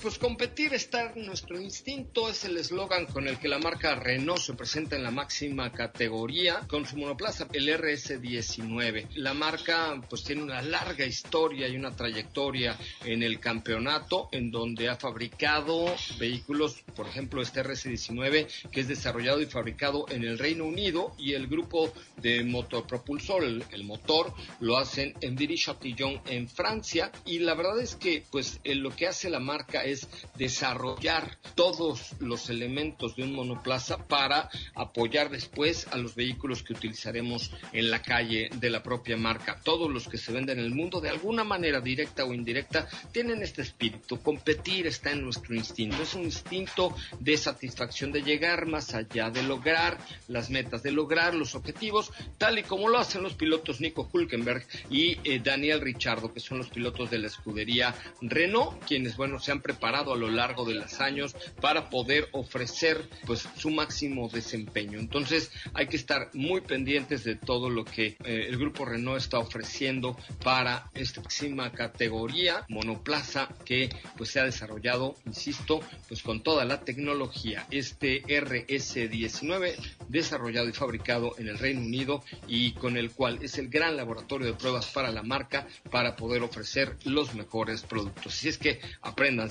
pues 0.00 0.18
competir 0.18 0.72
está 0.72 1.12
en 1.12 1.26
nuestro 1.26 1.60
instinto, 1.60 2.30
es 2.30 2.44
el 2.46 2.56
eslogan 2.56 3.04
con 3.04 3.28
el 3.28 3.38
que 3.38 3.46
la 3.46 3.58
marca 3.58 3.94
Renault 3.94 4.40
se 4.40 4.54
presenta 4.54 4.96
en 4.96 5.02
la 5.02 5.10
máxima 5.10 5.70
categoría 5.70 6.60
con 6.66 6.86
su 6.86 6.96
monoplaza, 6.96 7.46
el 7.52 7.68
RS19. 7.68 9.08
La 9.16 9.34
marca 9.34 10.00
pues 10.08 10.24
tiene 10.24 10.42
una 10.42 10.62
larga 10.62 11.04
historia 11.04 11.68
y 11.68 11.76
una 11.76 11.94
trayectoria 11.94 12.78
en 13.04 13.22
el 13.22 13.38
campeonato 13.38 14.30
en 14.32 14.50
donde 14.50 14.88
ha 14.88 14.96
fabricado 14.96 15.94
vehículos, 16.18 16.82
por 16.94 17.06
ejemplo 17.06 17.42
este 17.42 17.62
RS19 17.62 18.70
que 18.70 18.80
es 18.80 18.88
desarrollado 18.88 19.42
y 19.42 19.46
fabricado 19.46 20.06
en 20.08 20.24
el 20.24 20.38
Reino 20.38 20.64
Unido 20.64 21.14
y 21.18 21.34
el 21.34 21.48
grupo 21.48 21.92
de 22.16 22.42
motorpropulsor, 22.44 23.44
el, 23.44 23.64
el 23.72 23.84
motor 23.84 24.32
lo 24.60 24.78
hacen 24.78 25.12
en 25.20 25.36
Viry-Châtillon 25.36 26.22
en 26.26 26.48
Francia 26.48 27.12
y 27.26 27.40
la 27.40 27.54
verdad 27.54 27.78
es 27.78 27.94
que 27.94 28.24
pues 28.30 28.58
lo 28.64 28.88
que 28.96 29.06
hace 29.06 29.28
la 29.28 29.38
marca 29.38 29.65
es 29.72 30.08
desarrollar 30.36 31.38
todos 31.54 32.12
los 32.20 32.50
elementos 32.50 33.16
de 33.16 33.24
un 33.24 33.34
monoplaza 33.34 33.98
para 33.98 34.48
apoyar 34.74 35.30
después 35.30 35.86
a 35.90 35.96
los 35.96 36.14
vehículos 36.14 36.62
que 36.62 36.72
utilizaremos 36.72 37.50
en 37.72 37.90
la 37.90 38.02
calle 38.02 38.50
de 38.54 38.70
la 38.70 38.82
propia 38.82 39.16
marca. 39.16 39.60
Todos 39.62 39.90
los 39.90 40.08
que 40.08 40.18
se 40.18 40.32
venden 40.32 40.58
en 40.58 40.64
el 40.64 40.74
mundo, 40.74 41.00
de 41.00 41.10
alguna 41.10 41.44
manera 41.44 41.80
directa 41.80 42.24
o 42.24 42.32
indirecta, 42.32 42.88
tienen 43.12 43.42
este 43.42 43.62
espíritu. 43.62 44.20
Competir 44.20 44.86
está 44.86 45.10
en 45.10 45.22
nuestro 45.22 45.54
instinto. 45.54 46.02
Es 46.02 46.14
un 46.14 46.24
instinto 46.24 46.94
de 47.20 47.36
satisfacción, 47.36 48.12
de 48.12 48.22
llegar 48.22 48.66
más 48.66 48.94
allá, 48.94 49.30
de 49.30 49.42
lograr 49.42 49.98
las 50.28 50.50
metas, 50.50 50.82
de 50.82 50.92
lograr 50.92 51.34
los 51.34 51.54
objetivos, 51.54 52.12
tal 52.38 52.58
y 52.58 52.62
como 52.62 52.88
lo 52.88 52.98
hacen 52.98 53.22
los 53.22 53.34
pilotos 53.34 53.80
Nico 53.80 54.08
Hulkenberg 54.12 54.66
y 54.90 55.18
eh, 55.24 55.40
Daniel 55.42 55.80
Richardo, 55.80 56.32
que 56.32 56.40
son 56.40 56.58
los 56.58 56.68
pilotos 56.68 57.10
de 57.10 57.18
la 57.18 57.26
escudería 57.26 57.94
Renault, 58.20 58.84
quienes, 58.84 59.16
bueno, 59.16 59.38
se 59.38 59.52
han 59.52 59.55
han 59.56 59.62
preparado 59.62 60.12
a 60.12 60.16
lo 60.16 60.30
largo 60.30 60.64
de 60.64 60.74
los 60.74 61.00
años 61.00 61.34
para 61.60 61.88
poder 61.90 62.28
ofrecer 62.32 63.08
pues 63.26 63.48
su 63.56 63.70
máximo 63.70 64.28
desempeño. 64.28 64.98
Entonces 64.98 65.50
hay 65.74 65.86
que 65.86 65.96
estar 65.96 66.30
muy 66.34 66.60
pendientes 66.60 67.24
de 67.24 67.36
todo 67.36 67.70
lo 67.70 67.84
que 67.84 68.16
eh, 68.24 68.46
el 68.48 68.58
grupo 68.58 68.84
Renault 68.84 69.18
está 69.18 69.38
ofreciendo 69.38 70.16
para 70.44 70.90
esta 70.94 71.20
máxima 71.20 71.72
categoría 71.72 72.64
monoplaza 72.68 73.48
que 73.64 73.88
pues 74.16 74.30
se 74.30 74.40
ha 74.40 74.44
desarrollado, 74.44 75.16
insisto, 75.24 75.80
pues 76.08 76.22
con 76.22 76.42
toda 76.42 76.64
la 76.64 76.80
tecnología. 76.80 77.66
Este 77.70 78.22
RS19 78.24 79.74
desarrollado 80.08 80.68
y 80.68 80.72
fabricado 80.72 81.34
en 81.38 81.48
el 81.48 81.58
Reino 81.58 81.80
Unido 81.80 82.22
y 82.46 82.72
con 82.72 82.96
el 82.96 83.10
cual 83.10 83.38
es 83.42 83.58
el 83.58 83.68
gran 83.68 83.96
laboratorio 83.96 84.46
de 84.46 84.54
pruebas 84.54 84.86
para 84.86 85.10
la 85.10 85.22
marca 85.22 85.66
para 85.90 86.16
poder 86.16 86.42
ofrecer 86.42 86.96
los 87.04 87.34
mejores 87.34 87.82
productos. 87.82 88.34
Así 88.34 88.48
es 88.48 88.58
que 88.58 88.80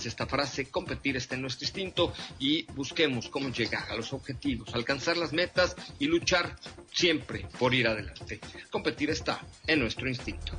esta 0.03 0.25
frase, 0.25 0.65
competir 0.65 1.15
está 1.15 1.35
en 1.35 1.41
nuestro 1.41 1.65
instinto 1.65 2.13
y 2.39 2.63
busquemos 2.73 3.29
cómo 3.29 3.49
llegar 3.49 3.89
a 3.91 3.95
los 3.95 4.11
objetivos, 4.13 4.73
alcanzar 4.73 5.17
las 5.17 5.31
metas 5.31 5.75
y 5.99 6.07
luchar 6.07 6.55
siempre 6.91 7.47
por 7.59 7.73
ir 7.73 7.87
adelante. 7.87 8.39
Competir 8.71 9.11
está 9.11 9.39
en 9.67 9.79
nuestro 9.79 10.09
instinto. 10.09 10.53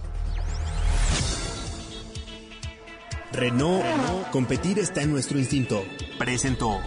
Renault, 3.32 3.84
Renault, 3.84 4.30
competir 4.30 4.78
está 4.78 5.02
en 5.02 5.10
nuestro 5.10 5.38
instinto. 5.38 5.84
Presentó. 6.18 6.80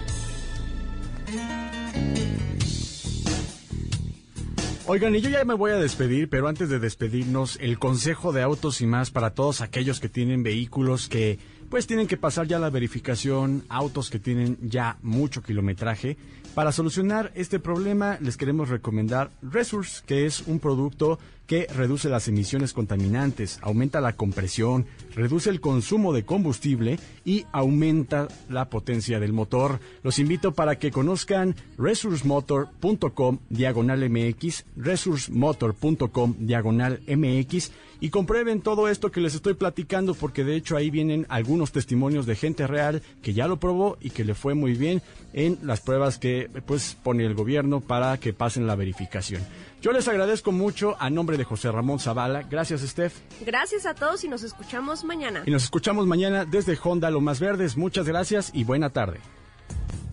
Oigan, 4.91 5.13
y 5.15 5.21
yo 5.21 5.29
ya 5.29 5.45
me 5.45 5.53
voy 5.53 5.69
a 5.69 5.75
despedir, 5.75 6.29
pero 6.29 6.47
antes 6.47 6.67
de 6.67 6.79
despedirnos, 6.79 7.59
el 7.61 7.77
consejo 7.77 8.33
de 8.33 8.41
autos 8.41 8.81
y 8.81 8.87
más 8.87 9.11
para 9.11 9.35
todos 9.35 9.61
aquellos 9.61 9.99
que 9.99 10.09
tienen 10.09 10.41
vehículos 10.41 11.07
que 11.07 11.37
pues 11.69 11.87
tienen 11.87 12.07
que 12.07 12.17
pasar 12.17 12.47
ya 12.47 12.59
la 12.59 12.69
verificación, 12.69 13.63
autos 13.69 14.09
que 14.09 14.19
tienen 14.19 14.57
ya 14.61 14.97
mucho 15.01 15.41
kilometraje. 15.41 16.17
Para 16.55 16.71
solucionar 16.71 17.31
este 17.35 17.59
problema 17.59 18.17
les 18.21 18.35
queremos 18.35 18.69
recomendar 18.69 19.29
Resource, 19.41 20.01
que 20.05 20.25
es 20.25 20.41
un 20.47 20.59
producto 20.59 21.19
que 21.45 21.65
reduce 21.65 22.09
las 22.09 22.27
emisiones 22.27 22.73
contaminantes, 22.73 23.57
aumenta 23.63 24.01
la 24.01 24.13
compresión, 24.13 24.85
reduce 25.15 25.49
el 25.49 25.61
consumo 25.61 26.13
de 26.13 26.23
combustible 26.23 26.99
y 27.25 27.45
aumenta 27.51 28.27
la 28.49 28.69
potencia 28.69 29.19
del 29.19 29.33
motor. 29.33 29.79
Los 30.03 30.19
invito 30.19 30.53
para 30.53 30.77
que 30.77 30.91
conozcan 30.91 31.55
resourcemotor.com 31.77 33.39
diagonal 33.49 34.07
MX, 34.09 34.65
resourcemotor.com 34.77 36.35
diagonal 36.37 37.01
MX 37.07 37.71
y 37.99 38.09
comprueben 38.09 38.61
todo 38.61 38.87
esto 38.87 39.11
que 39.11 39.21
les 39.21 39.35
estoy 39.35 39.53
platicando 39.53 40.13
porque 40.13 40.43
de 40.43 40.55
hecho 40.55 40.77
ahí 40.77 40.89
vienen 40.89 41.25
algunos 41.29 41.71
testimonios 41.71 42.25
de 42.25 42.35
gente 42.35 42.67
real 42.67 43.01
que 43.21 43.33
ya 43.33 43.47
lo 43.47 43.57
probó 43.57 43.97
y 43.99 44.11
que 44.11 44.23
le 44.23 44.35
fue 44.35 44.53
muy 44.53 44.73
bien 44.73 45.01
en 45.33 45.59
las 45.63 45.81
pruebas 45.81 46.17
que 46.17 46.49
pues 46.65 46.97
pone 47.01 47.25
el 47.25 47.33
gobierno 47.33 47.81
para 47.81 48.17
que 48.19 48.33
pasen 48.33 48.67
la 48.67 48.75
verificación. 48.75 49.41
Yo 49.81 49.91
les 49.91 50.07
agradezco 50.07 50.51
mucho 50.51 50.97
a 50.99 51.09
nombre 51.09 51.37
de 51.37 51.45
José 51.45 51.71
Ramón 51.71 51.99
Zavala. 51.99 52.43
Gracias, 52.43 52.81
Steph. 52.81 53.13
Gracias 53.45 53.85
a 53.85 53.93
todos 53.93 54.23
y 54.23 54.27
nos 54.27 54.43
escuchamos 54.43 55.03
mañana. 55.03 55.43
Y 55.45 55.51
nos 55.51 55.63
escuchamos 55.63 56.05
mañana 56.05 56.45
desde 56.45 56.77
Honda 56.81 57.09
Lo 57.09 57.21
Más 57.21 57.39
Verdes. 57.39 57.77
Muchas 57.77 58.05
gracias 58.05 58.51
y 58.53 58.65
buena 58.65 58.89
tarde. 58.89 59.19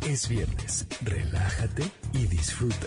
Es 0.07 0.29
viernes. 0.29 0.87
Relájate 1.03 1.83
y 2.13 2.27
disfruta. 2.27 2.87